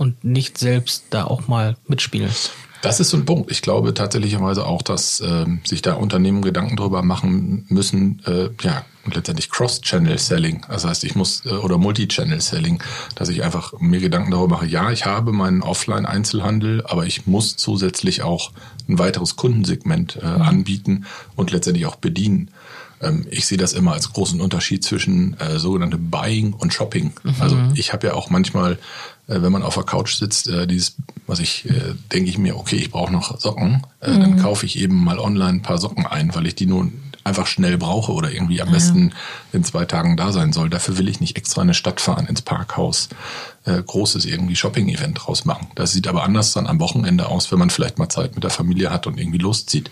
und 0.00 0.24
nicht 0.24 0.56
selbst 0.56 1.04
da 1.10 1.24
auch 1.24 1.46
mal 1.46 1.76
mitspielen. 1.86 2.30
Das 2.80 3.00
ist 3.00 3.10
so 3.10 3.18
ein 3.18 3.26
Punkt. 3.26 3.50
Ich 3.50 3.60
glaube 3.60 3.92
tatsächlicherweise 3.92 4.64
auch, 4.64 4.80
dass 4.80 5.20
äh, 5.20 5.44
sich 5.64 5.82
da 5.82 5.92
Unternehmen 5.92 6.40
Gedanken 6.40 6.76
darüber 6.76 7.02
machen 7.02 7.66
müssen, 7.68 8.22
äh, 8.24 8.48
ja, 8.62 8.86
letztendlich 9.04 9.50
Cross-Channel-Selling. 9.50 10.64
Das 10.70 10.86
heißt, 10.86 11.04
ich 11.04 11.14
muss, 11.14 11.44
äh, 11.44 11.50
oder 11.50 11.76
Multi-Channel-Selling, 11.76 12.82
dass 13.14 13.28
ich 13.28 13.42
einfach 13.42 13.74
mir 13.78 14.00
Gedanken 14.00 14.30
darüber 14.30 14.56
mache, 14.56 14.66
ja, 14.66 14.90
ich 14.90 15.04
habe 15.04 15.32
meinen 15.32 15.62
Offline-Einzelhandel, 15.62 16.82
aber 16.86 17.04
ich 17.04 17.26
muss 17.26 17.56
zusätzlich 17.56 18.22
auch 18.22 18.52
ein 18.88 18.98
weiteres 18.98 19.36
Kundensegment 19.36 20.16
äh, 20.22 20.26
mhm. 20.26 20.42
anbieten 20.42 21.06
und 21.36 21.50
letztendlich 21.50 21.84
auch 21.84 21.96
bedienen. 21.96 22.50
Ähm, 23.02 23.26
ich 23.30 23.46
sehe 23.46 23.58
das 23.58 23.72
immer 23.72 23.92
als 23.92 24.12
großen 24.12 24.40
Unterschied 24.40 24.84
zwischen 24.84 25.38
äh, 25.38 25.58
sogenannte 25.58 25.98
Buying 25.98 26.52
und 26.52 26.72
Shopping. 26.72 27.12
Mhm. 27.22 27.34
Also 27.40 27.58
ich 27.74 27.92
habe 27.92 28.08
ja 28.08 28.14
auch 28.14 28.30
manchmal 28.30 28.78
wenn 29.30 29.52
man 29.52 29.62
auf 29.62 29.74
der 29.74 29.84
Couch 29.84 30.14
sitzt, 30.14 30.48
äh, 30.48 30.66
dieses, 30.66 30.96
was 31.26 31.38
ich, 31.38 31.68
äh, 31.68 31.94
denke 32.12 32.30
ich 32.30 32.38
mir, 32.38 32.56
okay, 32.56 32.76
ich 32.76 32.90
brauche 32.90 33.12
noch 33.12 33.38
Socken, 33.38 33.86
äh, 34.00 34.10
mhm. 34.10 34.20
dann 34.20 34.42
kaufe 34.42 34.66
ich 34.66 34.78
eben 34.78 35.02
mal 35.02 35.18
online 35.18 35.58
ein 35.58 35.62
paar 35.62 35.78
Socken 35.78 36.06
ein, 36.06 36.34
weil 36.34 36.46
ich 36.46 36.54
die 36.54 36.66
nun 36.66 37.00
einfach 37.22 37.46
schnell 37.46 37.78
brauche 37.78 38.12
oder 38.12 38.32
irgendwie 38.32 38.60
am 38.60 38.68
ja. 38.68 38.74
besten 38.74 39.12
in 39.52 39.62
zwei 39.62 39.84
Tagen 39.84 40.16
da 40.16 40.32
sein 40.32 40.52
soll. 40.52 40.70
Dafür 40.70 40.98
will 40.98 41.08
ich 41.08 41.20
nicht 41.20 41.36
extra 41.36 41.62
in 41.62 41.66
eine 41.66 41.74
Stadt 41.74 42.00
fahren, 42.00 42.26
ins 42.26 42.42
Parkhaus, 42.42 43.08
äh, 43.64 43.80
großes 43.82 44.24
irgendwie 44.24 44.56
Shopping-Event 44.56 45.18
draus 45.20 45.44
machen. 45.44 45.68
Das 45.74 45.92
sieht 45.92 46.08
aber 46.08 46.24
anders 46.24 46.52
dann 46.52 46.66
am 46.66 46.80
Wochenende 46.80 47.28
aus, 47.28 47.52
wenn 47.52 47.58
man 47.58 47.70
vielleicht 47.70 47.98
mal 47.98 48.08
Zeit 48.08 48.34
mit 48.34 48.44
der 48.44 48.50
Familie 48.50 48.90
hat 48.90 49.06
und 49.06 49.18
irgendwie 49.18 49.38
loszieht. 49.38 49.90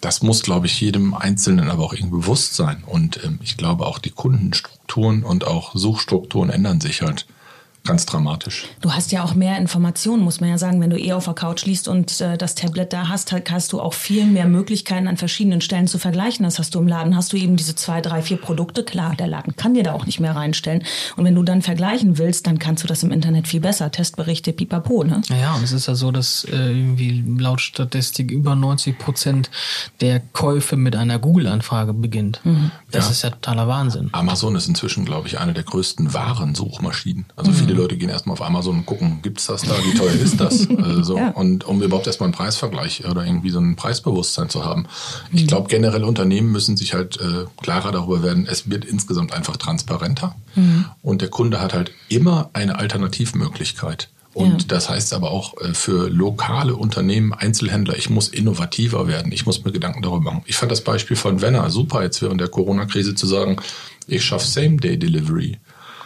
Das 0.00 0.22
muss, 0.22 0.42
glaube 0.42 0.66
ich, 0.66 0.80
jedem 0.80 1.14
Einzelnen 1.14 1.70
aber 1.70 1.84
auch 1.84 1.92
irgendwie 1.92 2.16
bewusst 2.16 2.54
sein. 2.54 2.82
Und 2.86 3.22
ähm, 3.24 3.38
ich 3.42 3.56
glaube 3.56 3.86
auch 3.86 3.98
die 3.98 4.10
Kundenstrukturen 4.10 5.24
und 5.24 5.46
auch 5.46 5.74
Suchstrukturen 5.74 6.50
ändern 6.50 6.80
sich 6.80 7.02
halt 7.02 7.26
ganz 7.86 8.06
dramatisch. 8.06 8.66
Du 8.80 8.92
hast 8.92 9.12
ja 9.12 9.24
auch 9.24 9.34
mehr 9.34 9.58
Informationen, 9.58 10.22
muss 10.22 10.40
man 10.40 10.50
ja 10.50 10.58
sagen. 10.58 10.80
Wenn 10.80 10.90
du 10.90 10.98
eh 10.98 11.12
auf 11.12 11.24
der 11.24 11.34
Couch 11.34 11.64
liest 11.64 11.88
und 11.88 12.20
äh, 12.20 12.36
das 12.36 12.54
Tablet 12.54 12.92
da 12.92 13.08
hast, 13.08 13.32
hast 13.32 13.72
du 13.72 13.80
auch 13.80 13.94
viel 13.94 14.26
mehr 14.26 14.46
Möglichkeiten 14.46 15.08
an 15.08 15.16
verschiedenen 15.16 15.60
Stellen 15.60 15.86
zu 15.86 15.98
vergleichen. 15.98 16.44
Das 16.44 16.58
hast 16.58 16.74
du 16.74 16.80
im 16.80 16.88
Laden, 16.88 17.16
hast 17.16 17.32
du 17.32 17.36
eben 17.36 17.56
diese 17.56 17.74
zwei, 17.74 18.00
drei, 18.00 18.22
vier 18.22 18.36
Produkte. 18.36 18.84
Klar, 18.84 19.14
der 19.16 19.26
Laden 19.26 19.56
kann 19.56 19.74
dir 19.74 19.82
da 19.82 19.92
auch 19.92 20.06
nicht 20.06 20.20
mehr 20.20 20.34
reinstellen. 20.36 20.82
Und 21.16 21.24
wenn 21.24 21.34
du 21.34 21.42
dann 21.42 21.62
vergleichen 21.62 22.18
willst, 22.18 22.46
dann 22.46 22.58
kannst 22.58 22.82
du 22.82 22.88
das 22.88 23.02
im 23.02 23.10
Internet 23.10 23.48
viel 23.48 23.60
besser. 23.60 23.90
Testberichte, 23.90 24.52
pipapo, 24.52 25.04
ne? 25.04 25.22
Ja, 25.28 25.54
und 25.54 25.62
es 25.62 25.72
ist 25.72 25.86
ja 25.86 25.94
so, 25.94 26.10
dass 26.10 26.44
äh, 26.44 26.56
irgendwie 26.56 27.24
laut 27.38 27.60
Statistik 27.60 28.30
über 28.30 28.54
90 28.54 28.98
Prozent 28.98 29.50
der 30.00 30.20
Käufe 30.20 30.76
mit 30.76 30.96
einer 30.96 31.18
Google-Anfrage 31.18 31.92
beginnt. 31.92 32.40
Mhm. 32.44 32.70
Das 32.90 33.06
ja. 33.06 33.10
ist 33.10 33.22
ja 33.22 33.30
totaler 33.30 33.68
Wahnsinn. 33.68 34.10
Amazon 34.12 34.56
ist 34.56 34.68
inzwischen, 34.68 35.04
glaube 35.04 35.28
ich, 35.28 35.38
eine 35.38 35.52
der 35.52 35.62
größten 35.62 36.12
Warensuchmaschinen. 36.14 37.26
Also 37.36 37.50
mhm. 37.50 37.56
viele 37.56 37.74
Leute 37.76 37.96
gehen 37.96 38.08
erstmal 38.08 38.34
auf 38.34 38.42
Amazon 38.42 38.78
und 38.78 38.86
gucken, 38.86 39.20
gibt 39.22 39.38
es 39.38 39.46
das 39.46 39.62
da, 39.62 39.74
wie 39.84 39.96
teuer 39.96 40.12
ist 40.12 40.40
das? 40.40 40.68
also, 40.82 41.16
ja. 41.16 41.30
Und 41.30 41.64
um 41.64 41.82
überhaupt 41.82 42.06
erstmal 42.06 42.28
einen 42.28 42.34
Preisvergleich 42.34 43.04
oder 43.08 43.24
irgendwie 43.24 43.50
so 43.50 43.58
ein 43.58 43.76
Preisbewusstsein 43.76 44.48
zu 44.48 44.64
haben. 44.64 44.86
Ich 45.32 45.42
mhm. 45.42 45.46
glaube, 45.46 45.68
generell 45.68 46.04
Unternehmen 46.04 46.52
müssen 46.52 46.76
sich 46.76 46.94
halt 46.94 47.20
äh, 47.20 47.44
klarer 47.62 47.92
darüber 47.92 48.22
werden, 48.22 48.46
es 48.50 48.68
wird 48.70 48.84
insgesamt 48.84 49.32
einfach 49.32 49.56
transparenter 49.56 50.34
mhm. 50.54 50.86
und 51.02 51.22
der 51.22 51.28
Kunde 51.28 51.60
hat 51.60 51.74
halt 51.74 51.92
immer 52.08 52.50
eine 52.52 52.78
Alternativmöglichkeit. 52.78 54.08
Und 54.36 54.62
ja. 54.62 54.68
das 54.68 54.90
heißt 54.90 55.14
aber 55.14 55.30
auch 55.30 55.58
äh, 55.62 55.72
für 55.72 56.10
lokale 56.10 56.76
Unternehmen, 56.76 57.32
Einzelhändler, 57.32 57.96
ich 57.96 58.10
muss 58.10 58.28
innovativer 58.28 59.08
werden. 59.08 59.32
Ich 59.32 59.46
muss 59.46 59.64
mir 59.64 59.72
Gedanken 59.72 60.02
darüber 60.02 60.20
machen. 60.20 60.42
Ich 60.44 60.56
fand 60.56 60.70
das 60.70 60.84
Beispiel 60.84 61.16
von 61.16 61.40
Venner 61.40 61.70
super, 61.70 62.02
jetzt 62.02 62.20
während 62.20 62.38
der 62.38 62.48
Corona-Krise 62.48 63.14
zu 63.14 63.26
sagen, 63.26 63.56
ich 64.06 64.22
schaffe 64.22 64.46
Same-Day-Delivery. 64.46 65.58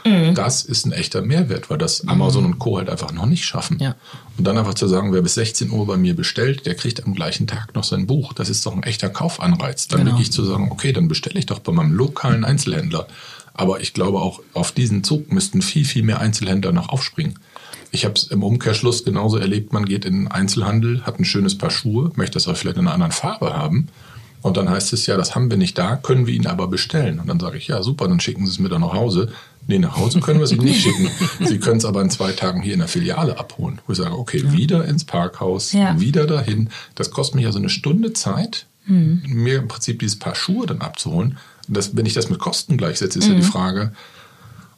Mhm. 0.05 0.35
Das 0.35 0.63
ist 0.63 0.87
ein 0.87 0.93
echter 0.93 1.23
Mehrwert, 1.23 1.71
weil 1.71 1.79
das 1.79 2.07
Amazon 2.07 2.45
und 2.45 2.59
Co. 2.59 2.79
halt 2.79 2.89
einfach 2.89 3.13
noch 3.13 3.27
nicht 3.27 3.45
schaffen. 3.45 3.79
Ja. 3.81 3.97
Und 4.39 4.47
dann 4.47 4.57
einfach 4.57 4.75
zu 4.75 4.89
sagen, 4.89 5.13
wer 5.13 5.23
bis 5.23 5.35
16 5.35 5.71
Uhr 5.71 5.87
bei 5.87 5.97
mir 5.97 6.15
bestellt, 6.15 6.67
der 6.67 6.75
kriegt 6.75 7.05
am 7.05 7.15
gleichen 7.15 7.47
Tag 7.47 7.75
noch 7.75 7.85
sein 7.85 8.07
Buch. 8.07 8.33
Das 8.33 8.49
ist 8.49 8.65
doch 8.65 8.75
ein 8.75 8.83
echter 8.83 9.09
Kaufanreiz. 9.09 9.89
Dann 9.89 10.01
genau. 10.01 10.13
wirklich 10.13 10.33
zu 10.33 10.45
sagen, 10.45 10.69
okay, 10.71 10.93
dann 10.93 11.09
bestelle 11.09 11.39
ich 11.39 11.47
doch 11.47 11.59
bei 11.59 11.73
meinem 11.73 11.93
lokalen 11.93 12.45
Einzelhändler. 12.45 13.07
Aber 13.55 13.81
ich 13.81 13.93
glaube 13.93 14.21
auch, 14.21 14.41
auf 14.55 14.73
diesen 14.73 15.05
Zug 15.05 15.33
müssten 15.33 15.61
viel, 15.61 15.85
viel 15.85 16.03
mehr 16.03 16.21
Einzelhändler 16.21 16.73
noch 16.73 16.89
aufspringen. 16.89 17.39
Ich 17.93 18.05
habe 18.05 18.15
es 18.15 18.25
im 18.25 18.43
Umkehrschluss 18.43 19.05
genauso 19.05 19.37
erlebt, 19.37 19.73
man 19.73 19.85
geht 19.85 20.05
in 20.05 20.15
den 20.15 20.29
Einzelhandel, 20.29 21.03
hat 21.03 21.19
ein 21.19 21.25
schönes 21.25 21.59
Paar 21.59 21.71
Schuhe, 21.71 22.13
möchte 22.15 22.35
das 22.35 22.47
aber 22.47 22.57
vielleicht 22.57 22.77
in 22.77 22.87
einer 22.87 22.95
anderen 22.95 23.13
Farbe 23.13 23.53
haben. 23.53 23.89
Und 24.43 24.57
dann 24.57 24.71
heißt 24.71 24.93
es 24.93 25.07
ja, 25.07 25.17
das 25.17 25.35
haben 25.35 25.51
wir 25.51 25.59
nicht 25.59 25.77
da, 25.77 25.97
können 25.97 26.27
wir 26.27 26.35
ihn 26.35 26.47
aber 26.47 26.69
bestellen. 26.69 27.21
Und 27.21 27.27
dann 27.27 27.41
sage 27.41 27.59
ich, 27.59 27.69
ja, 27.69 27.83
super, 27.83 28.09
dann 28.09 28.21
schicken 28.21 28.47
Sie 28.47 28.53
es 28.53 28.59
mir 28.59 28.69
dann 28.69 28.81
nach 28.81 28.95
Hause. 28.95 29.33
Nee, 29.71 29.79
nach 29.79 29.97
Hause 29.97 30.19
können 30.19 30.41
wir 30.41 30.45
es 30.45 30.53
Ihnen 30.53 30.65
nicht 30.65 30.81
schicken. 30.83 31.09
Sie 31.45 31.61
können 31.61 31.77
es 31.77 31.85
aber 31.85 32.03
in 32.03 32.11
zwei 32.11 32.33
Tagen 32.33 32.61
hier 32.61 32.73
in 32.73 32.81
der 32.81 32.89
Filiale 32.89 33.39
abholen. 33.39 33.79
Wo 33.87 33.93
ich 33.93 33.99
sage, 33.99 34.19
okay, 34.19 34.43
ja. 34.45 34.53
wieder 34.53 34.85
ins 34.85 35.05
Parkhaus, 35.05 35.71
ja. 35.71 36.01
wieder 36.01 36.27
dahin. 36.27 36.71
Das 36.97 37.13
kostet 37.13 37.37
mich 37.37 37.47
also 37.47 37.61
eine 37.61 37.69
Stunde 37.69 38.13
Zeit, 38.13 38.67
mhm. 38.87 39.23
mir 39.27 39.59
im 39.59 39.69
Prinzip 39.69 40.01
dieses 40.01 40.19
Paar 40.19 40.35
Schuhe 40.35 40.67
dann 40.67 40.81
abzuholen. 40.81 41.39
Das, 41.69 41.97
wenn 41.97 42.05
ich 42.05 42.15
das 42.15 42.29
mit 42.31 42.41
Kosten 42.41 42.79
gleichsetze, 42.79 43.21
ist 43.21 43.27
mhm. 43.27 43.35
ja 43.35 43.39
die 43.39 43.47
mhm. 43.47 43.51
Frage. 43.51 43.93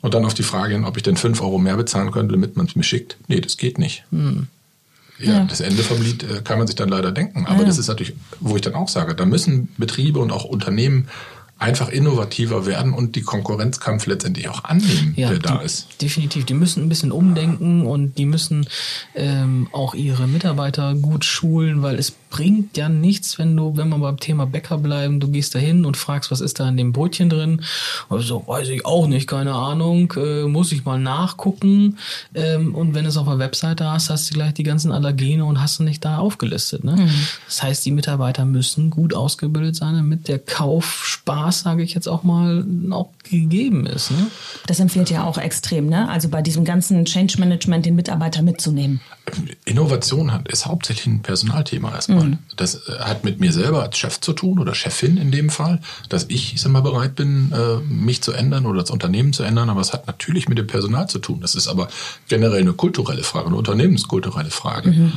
Und 0.03 0.13
dann 0.13 0.27
auf 0.27 0.35
die 0.35 0.43
Frage 0.43 0.75
hin, 0.75 0.85
ob 0.85 0.99
ich 0.99 1.03
denn 1.05 1.17
fünf 1.17 1.41
Euro 1.41 1.57
mehr 1.57 1.79
bezahlen 1.79 2.11
könnte, 2.11 2.33
damit 2.33 2.59
man 2.59 2.67
es 2.67 2.77
mir 2.77 2.83
schickt. 2.83 3.17
Nee, 3.29 3.41
das 3.41 3.57
geht 3.57 3.79
nicht. 3.79 4.05
Mhm. 4.11 4.49
Ja, 5.19 5.33
ja, 5.33 5.45
das 5.45 5.61
Ende 5.61 5.83
vom 5.85 6.03
Lied 6.03 6.23
äh, 6.25 6.43
kann 6.45 6.59
man 6.59 6.67
sich 6.67 6.77
dann 6.77 6.91
leider 6.91 7.13
denken. 7.13 7.47
Aber 7.47 7.65
das 7.65 7.79
ist 7.79 7.89
natürlich, 7.89 8.15
wo 8.41 8.57
ich 8.57 8.63
dann 8.63 8.75
auch 8.75 8.89
sage, 8.89 9.15
da 9.15 9.25
müssen 9.25 9.69
Betriebe 9.79 10.19
und 10.19 10.33
auch 10.33 10.45
Unternehmen 10.45 11.09
einfach 11.63 11.89
innovativer 11.89 12.67
werden 12.67 12.93
und 12.93 13.17
die 13.17 13.23
Konkurrenzkampf 13.23 14.07
letztendlich 14.07 14.49
auch 14.49 14.65
annehmen, 14.65 15.15
ja, 15.17 15.31
der 15.31 15.39
da 15.39 15.59
die, 15.59 15.65
ist. 15.65 16.03
Definitiv. 16.03 16.45
Die 16.45 16.55
müssen 16.55 16.83
ein 16.83 16.89
bisschen 16.89 17.13
umdenken 17.13 17.87
und 17.87 18.19
die 18.19 18.27
müssen 18.27 18.67
ähm, 19.15 19.69
auch 19.73 19.95
ihre 19.95 20.27
Mitarbeiter 20.27 20.95
gut 20.95 21.25
schulen, 21.25 21.83
weil 21.83 21.99
es 21.99 22.13
bringt 22.33 22.79
ja 22.79 22.89
nichts, 22.89 23.39
wenn 23.39 23.55
du, 23.55 23.77
wenn 23.77 23.91
wir 23.91 23.99
beim 23.99 24.19
Thema 24.19 24.47
Bäcker 24.47 24.79
bleiben, 24.79 25.21
du 25.21 25.29
gehst 25.29 25.55
da 25.55 25.59
hin 25.59 25.85
und 25.85 25.99
fragst, 25.99 26.31
was 26.31 26.41
ist 26.41 26.59
da 26.59 26.67
in 26.67 26.79
dem 26.79 26.93
Brötchen 26.95 27.29
drin? 27.29 27.61
Also 28.09 28.45
weiß 28.47 28.71
ich 28.71 28.87
auch 28.87 29.07
nicht, 29.07 29.29
keine 29.29 29.53
Ahnung, 29.53 30.15
äh, 30.17 30.45
muss 30.45 30.73
ich 30.73 30.87
mal 30.87 30.99
nachgucken. 30.99 31.99
Ähm, 32.35 32.75
und 32.75 32.95
wenn 32.95 33.05
du 33.05 33.11
es 33.11 33.19
auf 33.19 33.27
der 33.27 33.39
Webseite 33.39 33.85
hast, 33.85 34.09
hast 34.09 34.31
du 34.31 34.35
gleich 34.35 34.55
die 34.55 34.63
ganzen 34.63 34.93
Allergene 34.93 35.45
und 35.45 35.61
hast 35.61 35.79
du 35.79 35.83
nicht 35.83 36.07
da 36.07 36.19
aufgelistet. 36.19 36.85
Ne? 36.85 36.97
Mhm. 36.97 37.11
Das 37.45 37.63
heißt, 37.63 37.85
die 37.85 37.91
Mitarbeiter 37.91 38.47
müssen 38.47 38.89
gut 38.89 39.13
ausgebildet 39.13 39.77
sein, 39.77 39.95
damit 39.95 40.27
der 40.27 40.39
Kaufspaß, 40.39 41.61
sage 41.61 41.83
ich 41.83 41.93
jetzt 41.93 42.09
auch 42.09 42.23
mal, 42.23 42.65
auch 42.93 43.11
gegeben 43.25 43.85
ist. 43.87 44.11
Ne? 44.11 44.29
Das 44.67 44.81
empfiehlt 44.81 45.11
ja 45.11 45.25
auch 45.25 45.37
extrem, 45.37 45.87
ne? 45.87 46.09
Also 46.09 46.31
bei 46.31 46.41
diesem 46.41 46.65
ganzen 46.65 47.05
Change 47.05 47.39
Management 47.39 47.85
den 47.85 47.95
Mitarbeiter 47.95 48.41
mitzunehmen. 48.41 49.03
Innovation 49.67 50.33
hat, 50.33 50.49
ist 50.49 50.67
hauptsächlich 50.67 51.07
ein 51.07 51.21
Personalthema 51.21 51.93
erstmal. 51.95 52.22
Mhm. 52.31 52.39
Das 52.57 52.89
äh, 52.89 52.99
hat 53.01 53.25
mit 53.25 53.41
mir 53.41 53.53
selber 53.53 53.83
als 53.83 53.99
Chef 53.99 54.21
zu 54.21 54.33
tun 54.33 54.59
oder 54.59 54.75
Chefin 54.75 55.17
in 55.17 55.31
dem 55.31 55.51
Fall, 55.51 55.81
dass 56.09 56.27
ich, 56.29 56.55
ich 56.55 56.61
sag 56.61 56.73
mal, 56.73 56.81
bereit 56.81 57.15
bin, 57.15 57.53
äh, 57.53 57.79
mich 57.93 58.23
zu 58.23 58.33
ändern 58.33 58.67
oder 58.67 58.81
das 58.81 58.91
Unternehmen 58.91 59.33
zu 59.33 59.43
ändern. 59.43 59.71
Aber 59.71 59.81
es 59.81 59.93
hat 59.93 60.07
natürlich 60.07 60.49
mit 60.49 60.59
dem 60.59 60.67
Personal 60.67 61.09
zu 61.09 61.19
tun. 61.19 61.41
Das 61.41 61.55
ist 61.55 61.69
aber 61.69 61.89
generell 62.29 62.61
eine 62.61 62.73
kulturelle 62.73 63.23
Frage, 63.23 63.49
eine 63.49 63.57
unternehmenskulturelle 63.57 64.51
Frage. 64.51 64.91
Mhm. 64.91 65.13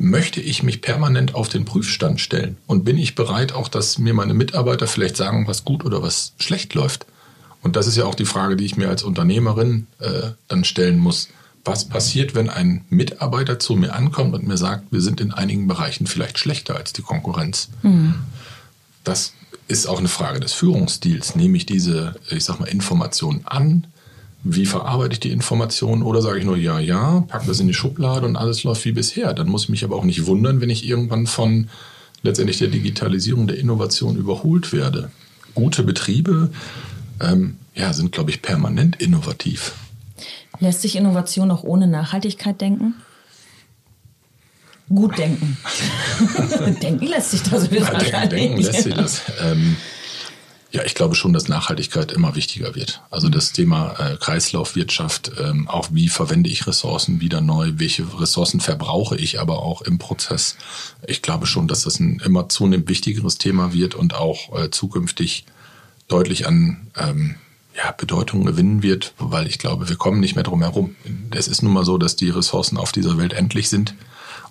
Möchte 0.00 0.40
ich 0.40 0.62
mich 0.62 0.80
permanent 0.80 1.34
auf 1.34 1.48
den 1.48 1.64
Prüfstand 1.64 2.20
stellen? 2.20 2.56
Und 2.66 2.84
bin 2.84 2.98
ich 2.98 3.14
bereit, 3.14 3.52
auch, 3.52 3.68
dass 3.68 3.98
mir 3.98 4.14
meine 4.14 4.34
Mitarbeiter 4.34 4.86
vielleicht 4.86 5.16
sagen, 5.16 5.46
was 5.46 5.64
gut 5.64 5.84
oder 5.84 6.02
was 6.02 6.32
schlecht 6.38 6.74
läuft? 6.74 7.06
Und 7.62 7.76
das 7.76 7.86
ist 7.86 7.96
ja 7.96 8.04
auch 8.04 8.14
die 8.14 8.24
Frage, 8.24 8.56
die 8.56 8.64
ich 8.64 8.76
mir 8.76 8.88
als 8.88 9.02
Unternehmerin 9.02 9.86
äh, 9.98 10.30
dann 10.46 10.64
stellen 10.64 10.98
muss 10.98 11.28
was 11.64 11.88
passiert, 11.88 12.34
wenn 12.34 12.48
ein 12.48 12.84
Mitarbeiter 12.88 13.58
zu 13.58 13.74
mir 13.74 13.94
ankommt 13.94 14.34
und 14.34 14.46
mir 14.46 14.56
sagt, 14.56 14.90
wir 14.92 15.00
sind 15.00 15.20
in 15.20 15.32
einigen 15.32 15.66
Bereichen 15.66 16.06
vielleicht 16.06 16.38
schlechter 16.38 16.76
als 16.76 16.92
die 16.92 17.02
Konkurrenz. 17.02 17.68
Mhm. 17.82 18.14
Das 19.04 19.34
ist 19.66 19.86
auch 19.86 19.98
eine 19.98 20.08
Frage 20.08 20.40
des 20.40 20.52
Führungsstils. 20.52 21.34
Nehme 21.34 21.56
ich 21.56 21.66
diese, 21.66 22.14
ich 22.30 22.44
sag 22.44 22.60
mal, 22.60 22.66
Informationen 22.66 23.46
an? 23.46 23.86
wie 24.44 24.66
verarbeite 24.66 25.14
ich 25.14 25.20
die 25.20 25.30
Informationen 25.30 26.02
oder 26.02 26.22
sage 26.22 26.38
ich 26.38 26.44
nur 26.44 26.56
ja, 26.56 26.78
ja, 26.78 27.24
pack 27.28 27.46
das 27.46 27.60
in 27.60 27.66
die 27.66 27.74
Schublade 27.74 28.26
und 28.26 28.36
alles 28.36 28.62
läuft 28.64 28.84
wie 28.84 28.92
bisher. 28.92 29.34
Dann 29.34 29.48
muss 29.48 29.64
ich 29.64 29.68
mich 29.68 29.84
aber 29.84 29.96
auch 29.96 30.04
nicht 30.04 30.26
wundern, 30.26 30.60
wenn 30.60 30.70
ich 30.70 30.88
irgendwann 30.88 31.26
von 31.26 31.68
letztendlich 32.22 32.58
der 32.58 32.68
Digitalisierung, 32.68 33.46
der 33.46 33.58
Innovation 33.58 34.16
überholt 34.16 34.72
werde. 34.72 35.10
Gute 35.54 35.82
Betriebe 35.82 36.50
ähm, 37.20 37.56
ja, 37.74 37.92
sind, 37.92 38.12
glaube 38.12 38.30
ich, 38.30 38.42
permanent 38.42 38.96
innovativ. 39.02 39.72
Lässt 40.60 40.82
sich 40.82 40.96
Innovation 40.96 41.50
auch 41.50 41.62
ohne 41.64 41.86
Nachhaltigkeit 41.86 42.60
denken? 42.60 42.94
Gut 44.88 45.18
denken. 45.18 45.58
denken 46.82 47.06
lässt 47.06 47.32
sich 47.32 47.42
das 47.42 47.70
ja, 47.70 48.26
denken, 48.26 48.30
denken 48.30 48.60
lässt 48.62 48.82
sich 48.84 48.94
das. 48.94 49.22
Ähm, 49.40 49.76
ja, 50.70 50.82
ich 50.84 50.94
glaube 50.94 51.14
schon, 51.14 51.32
dass 51.32 51.48
Nachhaltigkeit 51.48 52.12
immer 52.12 52.34
wichtiger 52.34 52.74
wird. 52.74 53.00
Also 53.10 53.30
das 53.30 53.52
Thema 53.52 53.94
äh, 53.98 54.16
Kreislaufwirtschaft, 54.18 55.32
ähm, 55.40 55.66
auch 55.66 55.88
wie 55.92 56.08
verwende 56.08 56.50
ich 56.50 56.66
Ressourcen 56.66 57.20
wieder 57.22 57.40
neu, 57.40 57.72
welche 57.76 58.04
Ressourcen 58.20 58.60
verbrauche 58.60 59.16
ich 59.16 59.40
aber 59.40 59.62
auch 59.62 59.80
im 59.80 59.98
Prozess. 59.98 60.56
Ich 61.06 61.22
glaube 61.22 61.46
schon, 61.46 61.68
dass 61.68 61.84
das 61.84 62.00
ein 62.00 62.20
immer 62.22 62.50
zunehmend 62.50 62.88
wichtigeres 62.88 63.38
Thema 63.38 63.72
wird 63.72 63.94
und 63.94 64.14
auch 64.14 64.58
äh, 64.58 64.70
zukünftig 64.70 65.46
deutlich 66.06 66.46
an 66.46 66.90
ähm, 66.96 67.36
ja, 67.78 67.92
Bedeutung 67.92 68.44
gewinnen 68.44 68.82
wird, 68.82 69.14
weil 69.18 69.46
ich 69.46 69.58
glaube, 69.58 69.88
wir 69.88 69.96
kommen 69.96 70.20
nicht 70.20 70.34
mehr 70.34 70.44
drum 70.44 70.62
herum. 70.62 70.96
Es 71.30 71.46
ist 71.46 71.62
nun 71.62 71.72
mal 71.72 71.84
so, 71.84 71.96
dass 71.96 72.16
die 72.16 72.30
Ressourcen 72.30 72.76
auf 72.76 72.90
dieser 72.90 73.18
Welt 73.18 73.32
endlich 73.32 73.68
sind 73.68 73.94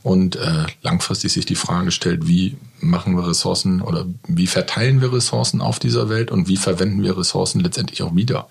und 0.02 0.38
äh, 0.38 0.66
langfristig 0.82 1.34
sich 1.34 1.46
die 1.46 1.56
Frage 1.56 1.92
stellt, 1.92 2.28
wie 2.28 2.56
machen 2.80 3.18
wir 3.18 3.28
Ressourcen 3.28 3.82
oder 3.82 4.06
wie 4.28 4.48
verteilen 4.48 5.02
wir 5.02 5.12
Ressourcen 5.12 5.60
auf 5.60 5.78
dieser 5.78 6.08
Welt 6.08 6.32
und 6.32 6.48
wie 6.48 6.56
verwenden 6.56 7.04
wir 7.04 7.18
Ressourcen 7.18 7.60
letztendlich 7.60 8.02
auch 8.02 8.16
wieder. 8.16 8.48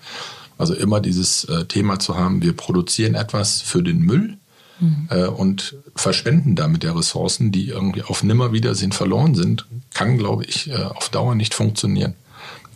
Also 0.59 0.75
immer 0.75 0.99
dieses 0.99 1.45
äh, 1.45 1.65
Thema 1.65 1.97
zu 1.99 2.15
haben, 2.15 2.43
wir 2.43 2.55
produzieren 2.55 3.15
etwas 3.15 3.61
für 3.61 3.81
den 3.81 3.99
Müll 3.99 4.37
mhm. 4.79 5.07
äh, 5.09 5.25
und 5.25 5.75
verschwenden 5.95 6.55
damit 6.55 6.83
der 6.83 6.95
Ressourcen, 6.95 7.51
die 7.51 7.69
irgendwie 7.69 8.03
auf 8.03 8.23
Nimmerwiedersehen 8.23 8.91
verloren 8.91 9.33
sind, 9.33 9.65
kann, 9.93 10.17
glaube 10.17 10.45
ich, 10.45 10.69
äh, 10.69 10.75
auf 10.75 11.09
Dauer 11.09 11.33
nicht 11.33 11.55
funktionieren. 11.55 12.13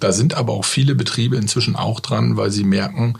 Da 0.02 0.12
sind 0.12 0.34
aber 0.34 0.54
auch 0.54 0.66
viele 0.66 0.96
Betriebe 0.96 1.38
inzwischen 1.38 1.76
auch 1.76 2.00
dran, 2.00 2.36
weil 2.36 2.52
sie 2.52 2.64
merken, 2.66 3.16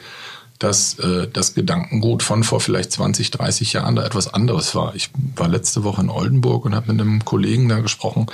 dass 0.62 1.00
äh, 1.00 1.28
das 1.32 1.56
Gedankengut 1.56 2.22
von 2.22 2.44
vor 2.44 2.60
vielleicht 2.60 2.92
20, 2.92 3.32
30 3.32 3.74
Jahren 3.74 3.96
da 3.96 4.06
etwas 4.06 4.32
anderes 4.32 4.76
war. 4.76 4.94
Ich 4.96 5.10
war 5.36 5.48
letzte 5.48 5.84
Woche 5.84 6.02
in 6.02 6.10
Oldenburg 6.10 6.66
und 6.66 6.76
habe 6.76 6.92
mit 6.92 7.02
einem 7.02 7.26
Kollegen 7.26 7.68
da 7.68 7.80
gesprochen, 7.80 8.28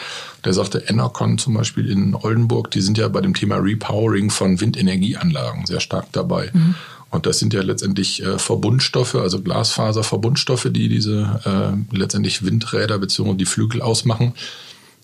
der 0.44 0.54
sagte, 0.54 0.80
Enercon 0.88 1.38
zum 1.38 1.54
Beispiel 1.54 1.90
in 1.90 2.16
Oldenburg, 2.16 2.72
die 2.72 2.82
sind 2.82 2.98
ja 2.98 3.08
bei 3.08 3.22
dem 3.22 3.34
Thema 3.34 3.58
Repowering 3.58 4.30
von 4.30 4.60
Windenergieanlagen 4.60 5.66
sehr 5.66 5.80
stark 5.80 6.08
dabei. 6.12 6.50
Mhm. 6.54 6.76
Und 7.10 7.26
das 7.26 7.40
sind 7.40 7.54
ja 7.54 7.62
letztendlich 7.62 8.22
äh, 8.22 8.38
Verbundstoffe, 8.38 9.16
also 9.16 9.42
Glasfaserverbundstoffe, 9.42 10.68
die 10.72 10.90
diese 10.90 11.40
äh, 11.46 11.96
letztendlich 11.96 12.46
Windräder 12.46 13.00
bzw. 13.00 13.36
die 13.36 13.46
Flügel 13.46 13.82
ausmachen. 13.82 14.34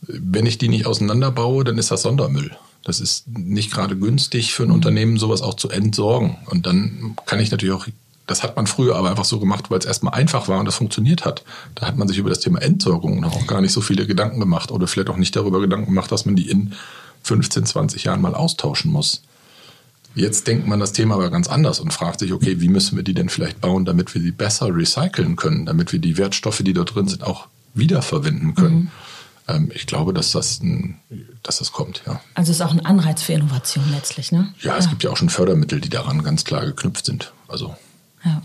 Wenn 0.02 0.46
ich 0.46 0.58
die 0.58 0.68
nicht 0.68 0.86
auseinanderbaue, 0.86 1.64
dann 1.64 1.78
ist 1.78 1.92
das 1.92 2.02
Sondermüll. 2.02 2.52
Das 2.84 3.00
ist 3.00 3.28
nicht 3.28 3.72
gerade 3.72 3.96
günstig 3.96 4.54
für 4.54 4.64
ein 4.64 4.72
Unternehmen, 4.72 5.18
sowas 5.18 5.42
auch 5.42 5.54
zu 5.54 5.70
entsorgen. 5.70 6.38
Und 6.48 6.66
dann 6.66 7.16
kann 7.26 7.40
ich 7.40 7.50
natürlich 7.50 7.74
auch, 7.74 7.88
das 8.28 8.44
hat 8.44 8.56
man 8.56 8.68
früher 8.68 8.96
aber 8.96 9.10
einfach 9.10 9.26
so 9.26 9.40
gemacht, 9.40 9.72
weil 9.72 9.80
es 9.80 9.86
erstmal 9.86 10.14
einfach 10.14 10.48
war 10.48 10.60
und 10.60 10.66
das 10.66 10.76
funktioniert 10.76 11.24
hat. 11.24 11.44
Da 11.76 11.88
hat 11.88 11.98
man 11.98 12.08
sich 12.08 12.18
über 12.18 12.30
das 12.30 12.40
Thema 12.40 12.62
Entsorgung 12.62 13.22
noch 13.22 13.36
auch 13.36 13.48
gar 13.48 13.62
nicht 13.62 13.72
so 13.72 13.82
viele 13.82 14.06
Gedanken 14.06 14.40
gemacht 14.40 14.72
oder 14.72 14.88
vielleicht 14.88 15.10
auch 15.10 15.18
nicht 15.18 15.36
darüber 15.36 15.62
Gedanken 15.62 15.88
gemacht, 15.88 16.12
dass 16.12 16.26
man 16.26 16.36
die 16.36 16.50
in 16.50 16.74
15, 17.24 17.66
20 17.66 18.04
Jahren 18.04 18.22
mal 18.22 18.36
austauschen 18.36 18.92
muss. 18.92 19.24
Jetzt 20.16 20.46
denkt 20.48 20.68
man 20.68 20.80
das 20.80 20.94
Thema 20.94 21.16
aber 21.16 21.32
ganz 21.32 21.48
anders 21.48 21.80
und 21.80 21.92
fragt 21.92 22.20
sich, 22.20 22.34
okay, 22.34 22.60
wie 22.60 22.68
müssen 22.68 22.96
wir 22.96 23.04
die 23.04 23.16
denn 23.16 23.30
vielleicht 23.30 23.62
bauen, 23.62 23.84
damit 23.84 24.14
wir 24.14 24.22
sie 24.22 24.32
besser 24.32 24.76
recyceln 24.76 25.36
können, 25.36 25.66
damit 25.66 25.92
wir 25.92 26.00
die 26.00 26.18
Wertstoffe, 26.18 26.62
die 26.64 26.74
da 26.74 26.84
drin 26.84 27.08
sind, 27.08 27.24
auch 27.24 27.48
wiederverwenden 27.74 28.54
können. 28.54 28.76
Mhm. 28.76 28.92
Ähm, 29.48 29.72
ich 29.74 29.88
glaube, 29.88 30.14
dass 30.14 30.32
das, 30.32 30.62
ein, 30.62 31.00
dass 31.44 31.58
das 31.60 31.72
kommt, 31.72 32.04
ja. 32.06 32.22
Also 32.34 32.52
es 32.52 32.58
ist 32.58 32.62
auch 32.62 32.72
ein 32.72 32.86
Anreiz 32.86 33.22
für 33.22 33.34
Innovation 33.34 33.84
letztlich, 33.92 34.32
ne? 34.32 34.54
Ja, 34.62 34.78
es 34.78 34.90
gibt 34.90 35.04
ja 35.04 35.10
auch 35.12 35.18
schon 35.18 35.30
Fördermittel, 35.30 35.82
die 35.82 35.90
daran 35.90 36.24
ganz 36.24 36.46
klar 36.46 36.66
geknüpft 36.66 37.06
sind. 37.06 37.34
Also. 37.48 37.76
Ja. 38.24 38.42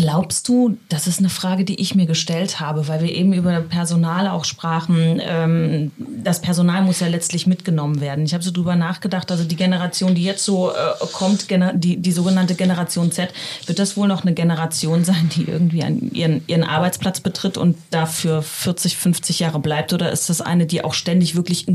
Glaubst 0.00 0.46
du, 0.46 0.78
das 0.88 1.08
ist 1.08 1.18
eine 1.18 1.28
Frage, 1.28 1.64
die 1.64 1.80
ich 1.80 1.96
mir 1.96 2.06
gestellt 2.06 2.60
habe, 2.60 2.86
weil 2.86 3.02
wir 3.02 3.12
eben 3.12 3.32
über 3.32 3.60
Personal 3.62 4.28
auch 4.28 4.44
sprachen. 4.44 5.20
Ähm, 5.20 5.90
das 5.98 6.40
Personal 6.40 6.82
muss 6.82 7.00
ja 7.00 7.08
letztlich 7.08 7.48
mitgenommen 7.48 8.00
werden. 8.00 8.24
Ich 8.24 8.32
habe 8.32 8.44
so 8.44 8.52
drüber 8.52 8.76
nachgedacht, 8.76 9.28
also 9.32 9.42
die 9.42 9.56
Generation, 9.56 10.14
die 10.14 10.22
jetzt 10.22 10.44
so 10.44 10.70
äh, 10.70 10.74
kommt, 11.12 11.48
die, 11.50 11.96
die 11.96 12.12
sogenannte 12.12 12.54
Generation 12.54 13.10
Z, 13.10 13.34
wird 13.66 13.80
das 13.80 13.96
wohl 13.96 14.06
noch 14.06 14.22
eine 14.22 14.34
Generation 14.34 15.02
sein, 15.02 15.30
die 15.34 15.48
irgendwie 15.48 15.82
ihren, 16.12 16.46
ihren 16.46 16.62
Arbeitsplatz 16.62 17.18
betritt 17.18 17.56
und 17.56 17.76
dafür 17.90 18.42
40, 18.42 18.96
50 18.96 19.40
Jahre 19.40 19.58
bleibt? 19.58 19.92
Oder 19.92 20.12
ist 20.12 20.30
das 20.30 20.40
eine, 20.40 20.66
die 20.66 20.84
auch 20.84 20.94
ständig 20.94 21.34
wirklich 21.34 21.66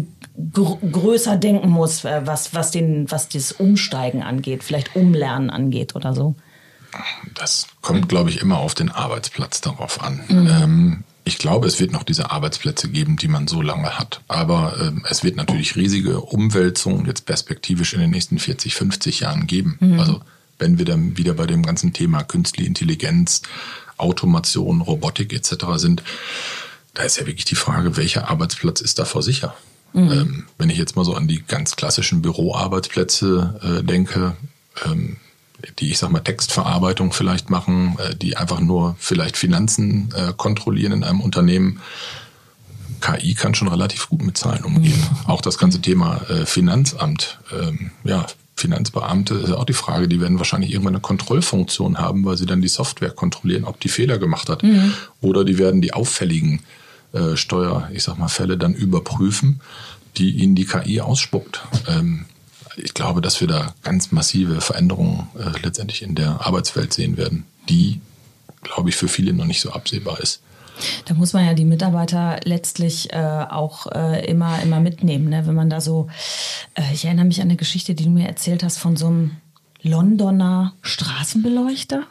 gr 0.53 0.77
größer 0.89 1.35
denken 1.35 1.67
muss, 1.67 2.05
äh, 2.05 2.21
was, 2.23 2.53
was, 2.53 2.71
den, 2.71 3.11
was 3.11 3.27
dieses 3.27 3.51
Umsteigen 3.51 4.23
angeht, 4.23 4.63
vielleicht 4.63 4.95
Umlernen 4.95 5.49
angeht 5.49 5.93
oder 5.93 6.13
so? 6.13 6.35
Das 7.33 7.67
kommt, 7.81 8.09
glaube 8.09 8.29
ich, 8.29 8.41
immer 8.41 8.57
auf 8.57 8.73
den 8.73 8.89
Arbeitsplatz 8.89 9.61
darauf 9.61 10.01
an. 10.01 10.21
Mhm. 10.27 10.47
Ähm, 10.47 11.03
ich 11.25 11.37
glaube, 11.37 11.67
es 11.67 11.79
wird 11.79 11.91
noch 11.91 12.03
diese 12.03 12.31
Arbeitsplätze 12.31 12.89
geben, 12.89 13.15
die 13.15 13.29
man 13.29 13.47
so 13.47 13.61
lange 13.61 13.97
hat. 13.97 14.21
Aber 14.27 14.75
ähm, 14.81 15.05
es 15.09 15.23
wird 15.23 15.37
natürlich 15.37 15.75
riesige 15.75 16.19
Umwälzungen 16.19 17.05
jetzt 17.05 17.25
perspektivisch 17.25 17.93
in 17.93 18.01
den 18.01 18.09
nächsten 18.09 18.39
40, 18.39 18.75
50 18.75 19.21
Jahren 19.21 19.47
geben. 19.47 19.77
Mhm. 19.79 19.99
Also 19.99 20.21
wenn 20.59 20.77
wir 20.77 20.85
dann 20.85 21.17
wieder 21.17 21.33
bei 21.33 21.45
dem 21.45 21.63
ganzen 21.63 21.93
Thema 21.93 22.23
künstliche 22.23 22.67
Intelligenz, 22.67 23.41
Automation, 23.97 24.81
Robotik 24.81 25.33
etc. 25.33 25.65
sind, 25.75 26.03
da 26.93 27.03
ist 27.03 27.17
ja 27.17 27.25
wirklich 27.25 27.45
die 27.45 27.55
Frage, 27.55 27.95
welcher 27.97 28.29
Arbeitsplatz 28.29 28.81
ist 28.81 28.99
davor 28.99 29.23
sicher? 29.23 29.55
Mhm. 29.93 30.11
Ähm, 30.11 30.45
wenn 30.57 30.69
ich 30.69 30.77
jetzt 30.77 30.95
mal 30.95 31.05
so 31.05 31.15
an 31.15 31.27
die 31.27 31.43
ganz 31.47 31.75
klassischen 31.75 32.21
Büroarbeitsplätze 32.21 33.79
äh, 33.79 33.83
denke, 33.83 34.35
ähm, 34.85 35.17
die, 35.79 35.91
ich 35.91 35.97
sag 35.97 36.11
mal, 36.11 36.19
Textverarbeitung 36.19 37.13
vielleicht 37.13 37.49
machen, 37.49 37.97
äh, 37.99 38.15
die 38.15 38.37
einfach 38.37 38.59
nur 38.59 38.95
vielleicht 38.99 39.37
Finanzen 39.37 40.13
äh, 40.15 40.33
kontrollieren 40.35 40.93
in 40.93 41.03
einem 41.03 41.21
Unternehmen. 41.21 41.79
KI 43.01 43.33
kann 43.33 43.53
schon 43.53 43.67
relativ 43.67 44.09
gut 44.09 44.23
mit 44.23 44.37
Zahlen 44.37 44.63
umgehen. 44.63 44.97
Mhm. 44.97 45.29
Auch 45.29 45.41
das 45.41 45.57
ganze 45.57 45.81
Thema 45.81 46.21
äh, 46.29 46.45
Finanzamt, 46.45 47.39
ähm, 47.51 47.91
ja, 48.03 48.25
Finanzbeamte 48.55 49.33
ist 49.33 49.49
ja 49.49 49.55
auch 49.55 49.65
die 49.65 49.73
Frage, 49.73 50.07
die 50.07 50.21
werden 50.21 50.37
wahrscheinlich 50.37 50.71
irgendwann 50.71 50.93
eine 50.93 51.01
Kontrollfunktion 51.01 51.97
haben, 51.97 52.23
weil 52.23 52.37
sie 52.37 52.45
dann 52.45 52.61
die 52.61 52.67
Software 52.67 53.09
kontrollieren, 53.09 53.65
ob 53.65 53.79
die 53.79 53.89
Fehler 53.89 54.19
gemacht 54.19 54.47
hat. 54.47 54.63
Mhm. 54.63 54.93
Oder 55.21 55.43
die 55.43 55.57
werden 55.57 55.81
die 55.81 55.93
auffälligen 55.93 56.61
äh, 57.13 57.35
Steuer, 57.35 57.89
ich 57.91 58.03
sag 58.03 58.17
mal, 58.17 58.27
Fälle 58.27 58.57
dann 58.57 58.73
überprüfen, 58.73 59.61
die 60.17 60.29
ihnen 60.29 60.55
die 60.55 60.65
KI 60.65 61.01
ausspuckt. 61.01 61.63
Ähm, 61.87 62.25
ich 62.75 62.93
glaube, 62.93 63.21
dass 63.21 63.41
wir 63.41 63.47
da 63.47 63.73
ganz 63.83 64.11
massive 64.11 64.61
Veränderungen 64.61 65.27
äh, 65.37 65.59
letztendlich 65.61 66.01
in 66.01 66.15
der 66.15 66.45
Arbeitswelt 66.45 66.93
sehen 66.93 67.17
werden, 67.17 67.45
die, 67.69 68.01
glaube 68.61 68.89
ich, 68.89 68.95
für 68.95 69.07
viele 69.07 69.33
noch 69.33 69.45
nicht 69.45 69.61
so 69.61 69.71
absehbar 69.71 70.19
ist. 70.19 70.41
Da 71.05 71.13
muss 71.13 71.33
man 71.33 71.45
ja 71.45 71.53
die 71.53 71.65
Mitarbeiter 71.65 72.39
letztlich 72.45 73.13
äh, 73.13 73.45
auch 73.49 73.87
äh, 73.91 74.25
immer, 74.25 74.61
immer 74.61 74.79
mitnehmen. 74.79 75.29
Ne? 75.29 75.45
Wenn 75.45 75.55
man 75.55 75.69
da 75.69 75.81
so, 75.81 76.09
äh, 76.73 76.93
ich 76.93 77.05
erinnere 77.05 77.25
mich 77.25 77.41
an 77.41 77.47
eine 77.47 77.57
Geschichte, 77.57 77.93
die 77.95 78.05
du 78.05 78.09
mir 78.09 78.27
erzählt 78.27 78.63
hast 78.63 78.79
von 78.79 78.97
so 78.97 79.07
einem 79.07 79.31
Londoner 79.81 80.73
Straßenbeleuchter. 80.81 82.03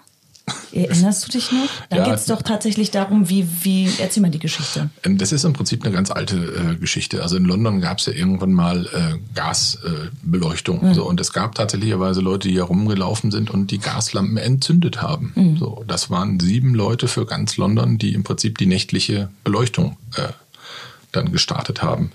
Erinnerst 0.72 1.26
du 1.26 1.33
dich 1.33 1.52
noch? 1.52 1.68
Da 1.90 1.98
ja, 1.98 2.05
geht 2.05 2.14
es 2.14 2.26
doch 2.26 2.42
tatsächlich 2.42 2.90
darum, 2.90 3.28
wie, 3.28 3.46
wie, 3.62 3.88
erzähl 3.98 4.22
mal 4.22 4.31
die 4.31 4.38
Geschichte. 4.38 4.90
Ähm, 5.05 5.18
das 5.18 5.33
ist 5.33 5.44
im 5.44 5.52
Prinzip 5.52 5.85
eine 5.85 5.94
ganz 5.94 6.11
alte 6.11 6.37
äh, 6.37 6.76
Geschichte. 6.76 7.22
Also 7.22 7.37
in 7.37 7.44
London 7.44 7.81
gab 7.81 7.98
es 7.98 8.07
ja 8.07 8.12
irgendwann 8.12 8.52
mal 8.52 8.87
äh, 8.87 9.18
Gasbeleuchtung. 9.35 10.88
Mhm. 10.88 10.94
So, 10.94 11.07
und 11.07 11.20
es 11.20 11.33
gab 11.33 11.55
tatsächlicherweise 11.55 12.20
Leute, 12.20 12.48
die 12.48 12.57
herumgelaufen 12.57 13.31
sind 13.31 13.50
und 13.50 13.70
die 13.70 13.78
Gaslampen 13.78 14.37
entzündet 14.37 15.02
haben. 15.02 15.33
Mhm. 15.35 15.57
So, 15.59 15.85
das 15.87 16.11
waren 16.11 16.40
sieben 16.40 16.74
Leute 16.74 17.07
für 17.07 17.26
ganz 17.26 17.57
London, 17.57 17.98
die 17.98 18.14
im 18.14 18.24
Prinzip 18.24 18.59
die 18.59 18.66
nächtliche 18.66 19.28
Beleuchtung 19.44 19.96
äh, 20.16 20.28
dann 21.12 21.31
gestartet 21.31 21.83
haben. 21.83 22.11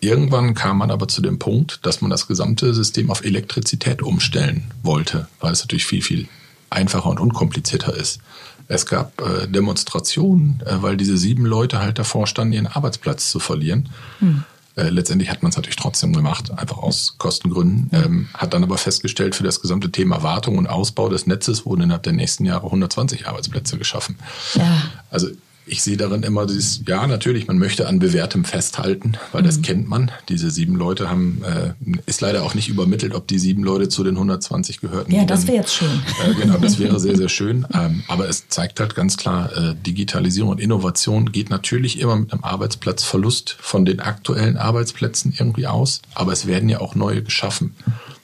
Irgendwann 0.00 0.54
kam 0.54 0.78
man 0.78 0.90
aber 0.90 1.08
zu 1.08 1.20
dem 1.20 1.38
Punkt, 1.38 1.80
dass 1.84 2.00
man 2.00 2.10
das 2.10 2.26
gesamte 2.26 2.72
System 2.72 3.10
auf 3.10 3.22
Elektrizität 3.22 4.00
umstellen 4.00 4.64
wollte, 4.82 5.28
weil 5.40 5.52
es 5.52 5.60
natürlich 5.60 5.84
viel, 5.84 6.00
viel 6.00 6.28
einfacher 6.70 7.10
und 7.10 7.20
unkomplizierter 7.20 7.94
ist. 7.94 8.20
Es 8.68 8.86
gab 8.86 9.20
äh, 9.20 9.48
Demonstrationen, 9.48 10.62
äh, 10.64 10.80
weil 10.80 10.96
diese 10.96 11.18
sieben 11.18 11.44
Leute 11.44 11.80
halt 11.80 11.98
davor 11.98 12.26
standen, 12.26 12.52
ihren 12.52 12.66
Arbeitsplatz 12.68 13.30
zu 13.30 13.40
verlieren. 13.40 13.88
Hm. 14.20 14.44
Äh, 14.76 14.90
letztendlich 14.90 15.30
hat 15.30 15.42
man 15.42 15.50
es 15.50 15.56
natürlich 15.56 15.76
trotzdem 15.76 16.12
gemacht, 16.12 16.52
einfach 16.56 16.78
aus 16.78 17.16
Kostengründen. 17.18 17.90
Ähm, 17.92 18.28
hat 18.34 18.54
dann 18.54 18.62
aber 18.62 18.78
festgestellt, 18.78 19.34
für 19.34 19.42
das 19.42 19.60
gesamte 19.60 19.90
Thema 19.90 20.22
Wartung 20.22 20.56
und 20.56 20.68
Ausbau 20.68 21.08
des 21.08 21.26
Netzes 21.26 21.66
wurden 21.66 21.82
innerhalb 21.82 22.04
der 22.04 22.12
nächsten 22.12 22.44
Jahre 22.44 22.66
120 22.66 23.26
Arbeitsplätze 23.26 23.76
geschaffen. 23.76 24.16
Ja. 24.54 24.82
Also 25.10 25.28
ich 25.70 25.82
sehe 25.82 25.96
darin 25.96 26.22
immer 26.22 26.46
dieses, 26.46 26.82
ja, 26.86 27.06
natürlich, 27.06 27.46
man 27.46 27.58
möchte 27.58 27.86
an 27.86 27.98
bewährtem 28.00 28.44
festhalten, 28.44 29.12
weil 29.32 29.42
mhm. 29.42 29.46
das 29.46 29.62
kennt 29.62 29.88
man. 29.88 30.10
Diese 30.28 30.50
sieben 30.50 30.74
Leute 30.74 31.08
haben, 31.08 31.42
äh, 31.44 31.72
ist 32.06 32.20
leider 32.20 32.42
auch 32.42 32.54
nicht 32.54 32.68
übermittelt, 32.68 33.14
ob 33.14 33.28
die 33.28 33.38
sieben 33.38 33.62
Leute 33.62 33.88
zu 33.88 34.02
den 34.02 34.16
120 34.16 34.80
gehörten. 34.80 35.14
Ja, 35.14 35.24
das 35.24 35.46
wäre 35.46 35.58
jetzt 35.58 35.74
schön. 35.74 36.02
Äh, 36.24 36.34
genau, 36.34 36.58
das 36.58 36.78
wäre 36.78 36.98
sehr, 36.98 37.16
sehr 37.16 37.28
schön. 37.28 37.66
Ähm, 37.72 38.02
aber 38.08 38.28
es 38.28 38.48
zeigt 38.48 38.80
halt 38.80 38.94
ganz 38.94 39.16
klar, 39.16 39.56
äh, 39.56 39.74
Digitalisierung 39.86 40.50
und 40.50 40.60
Innovation 40.60 41.30
geht 41.30 41.50
natürlich 41.50 42.00
immer 42.00 42.16
mit 42.16 42.32
einem 42.32 42.42
Arbeitsplatzverlust 42.42 43.56
von 43.60 43.84
den 43.84 44.00
aktuellen 44.00 44.56
Arbeitsplätzen 44.56 45.32
irgendwie 45.38 45.66
aus. 45.66 46.02
Aber 46.14 46.32
es 46.32 46.46
werden 46.46 46.68
ja 46.68 46.80
auch 46.80 46.94
neue 46.96 47.22
geschaffen. 47.22 47.74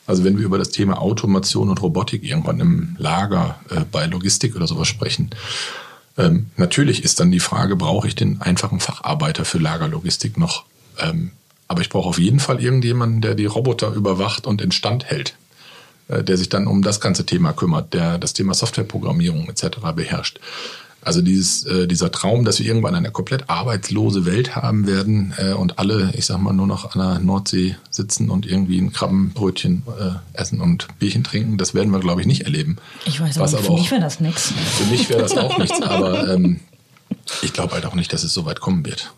Also 0.07 0.25
wenn 0.25 0.39
wir 0.39 0.45
über 0.45 0.59
das 0.59 0.71
Thema 0.71 1.01
Automation 1.01 1.69
und 1.69 1.83
Robotik 1.83 2.23
irgendwann 2.23 2.61
im 2.61 2.97
Lager 2.99 3.61
äh, 3.71 3.81
bei 3.91 4.07
Logistik 4.07 4.55
oder 4.57 4.67
sowas 4.67 4.89
sprechen, 4.89 5.31
ähm, 6.19 6.51
natürlich 6.57 7.05
ist 7.05 7.21
dann 7.21 7.31
die 7.31 7.41
Frage, 7.41 7.77
brauche 7.77 8.09
ich 8.09 8.15
den 8.15 8.41
einfachen 8.41 8.81
Facharbeiter 8.81 9.45
für 9.45 9.59
Lagerlogistik 9.59 10.39
noch? 10.39 10.65
Ähm, 10.99 11.33
aber 11.69 11.81
ich 11.81 11.89
brauche 11.89 12.09
auf 12.09 12.19
jeden 12.19 12.41
Fall 12.41 12.63
irgendjemanden, 12.63 13.21
der 13.21 13.35
die 13.35 13.47
Roboter 13.47 13.93
überwacht 13.93 14.47
und 14.47 14.63
instand 14.63 15.05
hält, 15.05 15.37
äh, 16.09 16.23
der 16.23 16.37
sich 16.37 16.49
dann 16.49 16.67
um 16.67 16.83
das 16.83 17.01
ganze 17.01 17.27
Thema 17.27 17.53
kümmert, 17.53 17.93
der 17.93 18.19
das 18.19 18.33
Thema 18.33 18.55
Softwareprogrammierung 18.55 19.49
etc. 19.49 19.79
beherrscht. 19.95 20.41
Also 21.07 21.23
dieses, 21.23 21.63
äh, 21.63 21.87
dieser 21.87 22.11
Traum, 22.11 22.45
dass 22.45 22.59
wir 22.59 22.67
irgendwann 22.67 22.97
eine 22.97 23.13
komplett 23.13 23.49
arbeitslose 23.49 24.27
Welt 24.27 24.57
haben 24.57 24.89
werden 24.89 25.33
äh, 25.37 25.53
und 25.53 25.79
alle, 25.79 26.11
ich 26.17 26.27
sag 26.27 26.39
mal, 26.39 26.53
nur 26.53 26.67
noch 26.67 26.97
an 26.97 27.01
der 27.01 27.19
Nordsee 27.21 27.77
sitzen 27.91 28.29
und 28.29 28.45
irgendwie 28.45 28.81
ein 28.81 28.93
Krabbenbrötchen 28.93 29.85
äh, 30.01 30.37
essen 30.37 30.61
und 30.61 30.89
Bierchen 30.99 31.23
trinken, 31.23 31.59
das 31.59 31.75
werden 31.75 31.93
wir, 31.93 32.01
glaube 32.01 32.23
ich, 32.23 32.27
nicht 32.27 32.43
erleben. 32.43 32.79
Ich 33.05 33.21
weiß 33.21 33.39
Was 33.39 33.55
aber, 33.55 33.63
für 33.63 33.71
auch, 33.71 33.79
mich 33.79 33.89
wäre 33.93 34.01
das 34.01 34.19
nichts. 34.19 34.53
Für 34.79 34.85
mich 34.87 35.09
wäre 35.09 35.23
das 35.23 35.37
auch 35.37 35.57
nichts, 35.59 35.81
aber 35.87 36.35
ähm, 36.35 36.59
ich 37.41 37.53
glaube 37.53 37.75
halt 37.75 37.87
auch 37.87 37.95
nicht, 37.95 38.13
dass 38.13 38.25
es 38.25 38.35
so 38.35 38.45
weit 38.45 38.59
kommen 38.59 38.85
wird. 38.85 39.13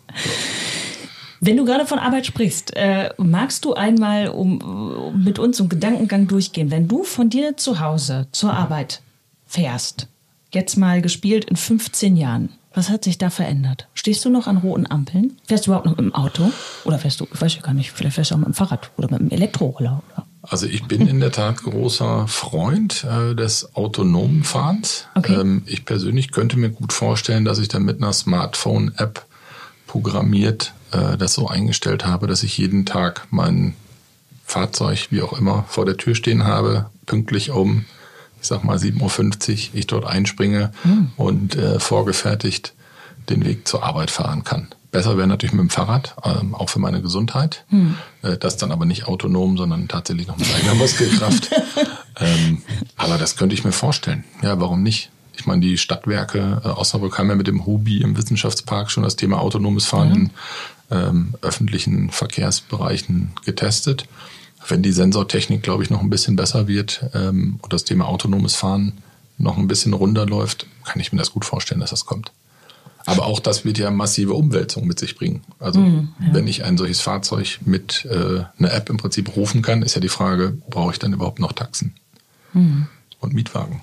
Wenn 1.40 1.56
du 1.56 1.64
gerade 1.64 1.86
von 1.86 1.98
Arbeit 1.98 2.26
sprichst, 2.26 2.76
äh, 2.76 3.14
magst 3.16 3.64
du 3.64 3.72
einmal 3.72 4.28
um, 4.28 4.60
um 4.60 5.24
mit 5.24 5.38
uns 5.38 5.58
einen 5.58 5.70
Gedankengang 5.70 6.28
durchgehen? 6.28 6.70
Wenn 6.70 6.86
du 6.86 7.02
von 7.02 7.30
dir 7.30 7.56
zu 7.56 7.80
Hause 7.80 8.26
zur 8.32 8.52
Arbeit 8.52 9.00
fährst, 9.46 10.08
jetzt 10.52 10.76
mal 10.76 11.02
gespielt 11.02 11.44
in 11.46 11.56
15 11.56 12.16
Jahren. 12.16 12.50
Was 12.74 12.90
hat 12.90 13.04
sich 13.04 13.18
da 13.18 13.30
verändert? 13.30 13.88
Stehst 13.94 14.24
du 14.24 14.30
noch 14.30 14.46
an 14.46 14.58
roten 14.58 14.88
Ampeln? 14.88 15.36
Fährst 15.46 15.66
du 15.66 15.70
überhaupt 15.70 15.86
noch 15.86 15.98
im 15.98 16.14
Auto? 16.14 16.52
Oder 16.84 16.98
fährst 16.98 17.20
du, 17.20 17.26
ich 17.32 17.40
weiß 17.40 17.56
ja 17.56 17.62
gar 17.62 17.74
nicht, 17.74 17.90
vielleicht 17.90 18.14
fährst 18.14 18.30
du 18.30 18.34
auch 18.34 18.38
mit 18.38 18.46
dem 18.46 18.54
Fahrrad 18.54 18.90
oder 18.96 19.10
mit 19.10 19.20
dem 19.20 19.30
Elektroroller? 19.30 20.02
Oder? 20.12 20.26
Also 20.42 20.66
ich 20.66 20.84
bin 20.84 21.08
in 21.08 21.18
der 21.20 21.32
Tat 21.32 21.56
großer 21.58 22.28
Freund 22.28 23.04
äh, 23.04 23.34
des 23.34 23.74
autonomen 23.74 24.44
Fahrens. 24.44 25.06
Okay. 25.14 25.34
Ähm, 25.34 25.62
ich 25.66 25.84
persönlich 25.84 26.30
könnte 26.30 26.58
mir 26.58 26.70
gut 26.70 26.92
vorstellen, 26.92 27.44
dass 27.44 27.58
ich 27.58 27.68
dann 27.68 27.82
mit 27.82 28.00
einer 28.00 28.12
Smartphone-App 28.12 29.26
programmiert 29.86 30.72
äh, 30.92 31.16
das 31.16 31.34
so 31.34 31.48
eingestellt 31.48 32.06
habe, 32.06 32.26
dass 32.26 32.42
ich 32.42 32.56
jeden 32.58 32.86
Tag 32.86 33.26
mein 33.30 33.74
Fahrzeug, 34.44 35.08
wie 35.10 35.22
auch 35.22 35.38
immer, 35.38 35.64
vor 35.68 35.84
der 35.84 35.96
Tür 35.96 36.14
stehen 36.14 36.44
habe, 36.44 36.86
pünktlich 37.06 37.50
um 37.50 37.84
ich 38.40 38.46
sag 38.46 38.64
mal 38.64 38.76
7.50 38.76 39.50
Uhr, 39.50 39.74
ich 39.74 39.86
dort 39.86 40.04
einspringe 40.04 40.72
mhm. 40.84 41.10
und 41.16 41.56
äh, 41.56 41.80
vorgefertigt 41.80 42.74
den 43.28 43.44
Weg 43.44 43.68
zur 43.68 43.82
Arbeit 43.82 44.10
fahren 44.10 44.44
kann. 44.44 44.68
Besser 44.90 45.18
wäre 45.18 45.26
natürlich 45.26 45.52
mit 45.52 45.60
dem 45.60 45.70
Fahrrad, 45.70 46.16
ähm, 46.24 46.54
auch 46.54 46.70
für 46.70 46.78
meine 46.78 47.02
Gesundheit. 47.02 47.64
Mhm. 47.68 47.96
Äh, 48.22 48.38
das 48.38 48.56
dann 48.56 48.72
aber 48.72 48.86
nicht 48.86 49.06
autonom, 49.06 49.58
sondern 49.58 49.86
tatsächlich 49.86 50.26
noch 50.26 50.38
mit 50.38 50.48
eigener 50.54 50.74
Muskelkraft. 50.74 51.50
ähm, 52.20 52.62
aber 52.96 53.18
das 53.18 53.36
könnte 53.36 53.54
ich 53.54 53.64
mir 53.64 53.72
vorstellen. 53.72 54.24
Ja, 54.42 54.58
warum 54.60 54.82
nicht? 54.82 55.10
Ich 55.36 55.46
meine, 55.46 55.60
die 55.60 55.76
Stadtwerke 55.76 56.62
äh, 56.64 56.68
Osnabrück 56.68 57.18
haben 57.18 57.28
ja 57.28 57.34
mit 57.34 57.46
dem 57.46 57.66
Hubi 57.66 58.00
im 58.00 58.16
Wissenschaftspark 58.16 58.90
schon 58.90 59.02
das 59.02 59.16
Thema 59.16 59.40
autonomes 59.40 59.84
Fahren 59.84 60.08
mhm. 60.08 60.14
in 60.14 60.30
ähm, 60.90 61.34
öffentlichen 61.42 62.10
Verkehrsbereichen 62.10 63.32
getestet 63.44 64.06
wenn 64.70 64.82
die 64.82 64.92
Sensortechnik, 64.92 65.62
glaube 65.62 65.82
ich, 65.82 65.90
noch 65.90 66.00
ein 66.00 66.10
bisschen 66.10 66.36
besser 66.36 66.68
wird 66.68 67.04
ähm, 67.14 67.58
und 67.62 67.72
das 67.72 67.84
Thema 67.84 68.06
autonomes 68.06 68.54
Fahren 68.54 68.92
noch 69.38 69.56
ein 69.56 69.68
bisschen 69.68 69.92
runterläuft, 69.92 70.66
kann 70.84 71.00
ich 71.00 71.12
mir 71.12 71.18
das 71.18 71.32
gut 71.32 71.44
vorstellen, 71.44 71.80
dass 71.80 71.90
das 71.90 72.04
kommt. 72.04 72.32
Aber 73.06 73.24
auch 73.24 73.40
das 73.40 73.64
wird 73.64 73.78
ja 73.78 73.90
massive 73.90 74.34
Umwälzung 74.34 74.86
mit 74.86 74.98
sich 74.98 75.16
bringen. 75.16 75.42
Also 75.58 75.80
mm, 75.80 76.12
ja. 76.20 76.34
wenn 76.34 76.46
ich 76.46 76.64
ein 76.64 76.76
solches 76.76 77.00
Fahrzeug 77.00 77.58
mit 77.64 78.04
äh, 78.04 78.44
einer 78.58 78.72
App 78.74 78.90
im 78.90 78.98
Prinzip 78.98 79.34
rufen 79.34 79.62
kann, 79.62 79.82
ist 79.82 79.94
ja 79.94 80.00
die 80.02 80.10
Frage, 80.10 80.58
brauche 80.68 80.92
ich 80.92 80.98
dann 80.98 81.14
überhaupt 81.14 81.38
noch 81.38 81.52
Taxen 81.52 81.94
mm. 82.52 82.82
und 83.20 83.32
Mietwagen? 83.32 83.80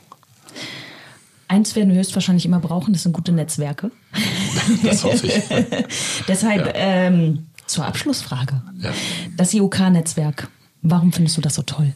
Eins 1.48 1.76
werden 1.76 1.90
wir 1.90 1.98
höchstwahrscheinlich 1.98 2.46
immer 2.46 2.60
brauchen, 2.60 2.94
das 2.94 3.04
sind 3.04 3.14
gute 3.14 3.32
Netzwerke. 3.32 3.92
Das 4.84 5.04
hoffe 5.04 5.28
ich. 5.28 5.44
Deshalb 6.28 6.66
ja. 6.66 6.74
ähm, 6.76 7.46
zur 7.68 7.86
Abschlussfrage. 7.86 8.64
Ja. 8.80 8.92
Das 9.38 9.54
IOK-Netzwerk, 9.54 10.48
Warum 10.86 11.12
findest 11.12 11.38
du 11.38 11.42
das 11.42 11.56
so 11.56 11.64
toll? 11.64 11.94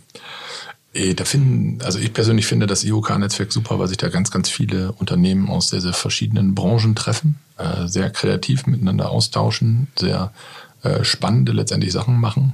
Äh, 0.94 1.14
da 1.14 1.24
finden, 1.24 1.82
also 1.84 2.00
ich 2.00 2.14
persönlich 2.14 2.48
finde 2.48 2.66
das 2.66 2.84
IOK-Netzwerk 2.84 3.52
super, 3.52 3.78
weil 3.80 3.88
sich 3.88 3.98
da 3.98 4.10
ganz, 4.10 4.32
ganz 4.32 4.50
viele 4.50 4.92
Unternehmen 4.94 5.50
aus 5.50 5.70
sehr, 5.70 5.82
sehr 5.82 5.94
verschiedenen 5.94 6.56
Branchen 6.56 6.96
treffen, 6.96 7.38
äh, 7.58 7.88
sehr 7.88 8.10
kreativ 8.10 8.66
miteinander 8.66 9.12
austauschen, 9.12 9.88
sehr 9.98 10.34
äh, 10.82 11.04
spannende 11.04 11.52
letztendlich 11.52 11.92
Sachen 11.92 12.20
machen. 12.20 12.54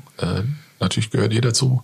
natürlich 0.80 1.10
gehört 1.10 1.34
ihr 1.34 1.42
dazu. 1.42 1.84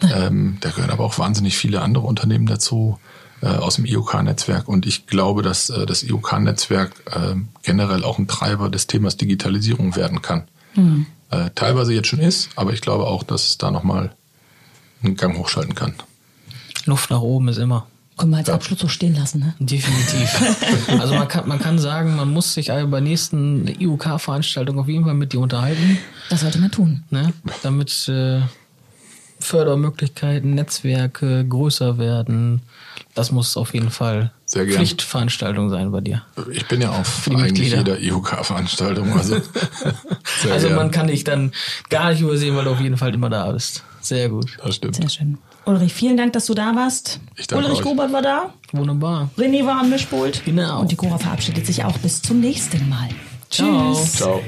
Ähm, 0.00 0.58
da 0.60 0.70
gehören 0.70 0.90
aber 0.90 1.04
auch 1.04 1.18
wahnsinnig 1.18 1.56
viele 1.56 1.80
andere 1.80 2.06
Unternehmen 2.06 2.46
dazu 2.46 2.98
aus 3.40 3.74
dem 3.74 3.84
IOK-Netzwerk. 3.84 4.68
Und 4.68 4.86
ich 4.86 5.06
glaube, 5.08 5.42
dass 5.42 5.66
das 5.66 6.04
IOK-Netzwerk 6.04 6.92
generell 7.64 8.04
auch 8.04 8.18
ein 8.18 8.28
Treiber 8.28 8.68
des 8.68 8.86
Themas 8.86 9.16
Digitalisierung 9.16 9.96
werden 9.96 10.22
kann. 10.22 10.44
Mhm 10.74 11.06
äh, 11.32 11.50
teilweise 11.54 11.94
jetzt 11.94 12.08
schon 12.08 12.20
ist, 12.20 12.50
aber 12.56 12.72
ich 12.72 12.80
glaube 12.80 13.06
auch, 13.06 13.22
dass 13.22 13.48
es 13.48 13.58
da 13.58 13.70
nochmal 13.70 14.14
einen 15.02 15.16
Gang 15.16 15.36
hochschalten 15.36 15.74
kann. 15.74 15.94
Luft 16.84 17.10
nach 17.10 17.20
oben 17.20 17.48
ist 17.48 17.58
immer. 17.58 17.86
Können 18.18 18.32
wir 18.32 18.38
als 18.38 18.50
Abschluss 18.50 18.78
so 18.78 18.88
stehen 18.88 19.14
lassen, 19.14 19.40
ne? 19.40 19.54
Definitiv. 19.58 20.28
also 21.00 21.14
man 21.14 21.26
kann, 21.28 21.48
man 21.48 21.58
kann 21.58 21.78
sagen, 21.78 22.14
man 22.14 22.30
muss 22.30 22.52
sich 22.52 22.68
bei 22.68 23.00
nächsten 23.00 23.66
IUK-Veranstaltungen 23.66 24.78
auf 24.78 24.88
jeden 24.88 25.04
Fall 25.04 25.14
mit 25.14 25.32
dir 25.32 25.40
unterhalten. 25.40 25.98
Das 26.28 26.42
sollte 26.42 26.58
man 26.58 26.70
tun. 26.70 27.04
Ne? 27.10 27.32
Damit 27.62 28.08
äh, 28.08 28.42
Fördermöglichkeiten, 29.42 30.54
Netzwerke 30.54 31.46
größer 31.46 31.98
werden. 31.98 32.62
Das 33.14 33.30
muss 33.30 33.56
auf 33.56 33.74
jeden 33.74 33.90
Fall 33.90 34.32
sehr 34.46 34.64
gern. 34.64 34.76
Pflichtveranstaltung 34.76 35.70
sein 35.70 35.92
bei 35.92 36.00
dir. 36.00 36.22
Ich 36.50 36.66
bin 36.66 36.80
ja 36.80 36.90
auf 36.90 37.28
eigentlich 37.28 37.42
Mitglieder. 37.42 37.78
jeder 37.78 37.98
IOK-Veranstaltung. 38.00 39.12
Also, 39.12 39.36
also 40.50 40.70
man 40.70 40.90
kann 40.90 41.08
dich 41.08 41.24
dann 41.24 41.52
gar 41.90 42.10
nicht 42.10 42.20
übersehen, 42.20 42.56
weil 42.56 42.64
du 42.64 42.70
auf 42.70 42.80
jeden 42.80 42.96
Fall 42.96 43.12
immer 43.14 43.28
da 43.28 43.50
bist. 43.52 43.82
Sehr 44.00 44.28
gut. 44.28 44.56
Das 44.64 44.76
stimmt. 44.76 44.96
Sehr 44.96 45.08
schön. 45.08 45.38
Ulrich, 45.64 45.92
vielen 45.92 46.16
Dank, 46.16 46.32
dass 46.32 46.46
du 46.46 46.54
da 46.54 46.74
warst. 46.74 47.20
Ich 47.36 47.46
danke 47.46 47.66
Ulrich 47.66 47.82
Gobert 47.82 48.12
war 48.12 48.22
da. 48.22 48.54
Wunderbar. 48.72 49.30
René 49.38 49.64
war 49.64 49.80
am 49.80 49.90
Mischpult. 49.90 50.44
Genau. 50.44 50.80
Und 50.80 50.90
die 50.90 50.96
Cora 50.96 51.18
verabschiedet 51.18 51.66
sich 51.66 51.84
auch 51.84 51.96
bis 51.98 52.20
zum 52.20 52.40
nächsten 52.40 52.88
Mal. 52.88 53.08
Ciao. 53.48 53.94
Tschüss. 53.94 54.14
Ciao. 54.14 54.42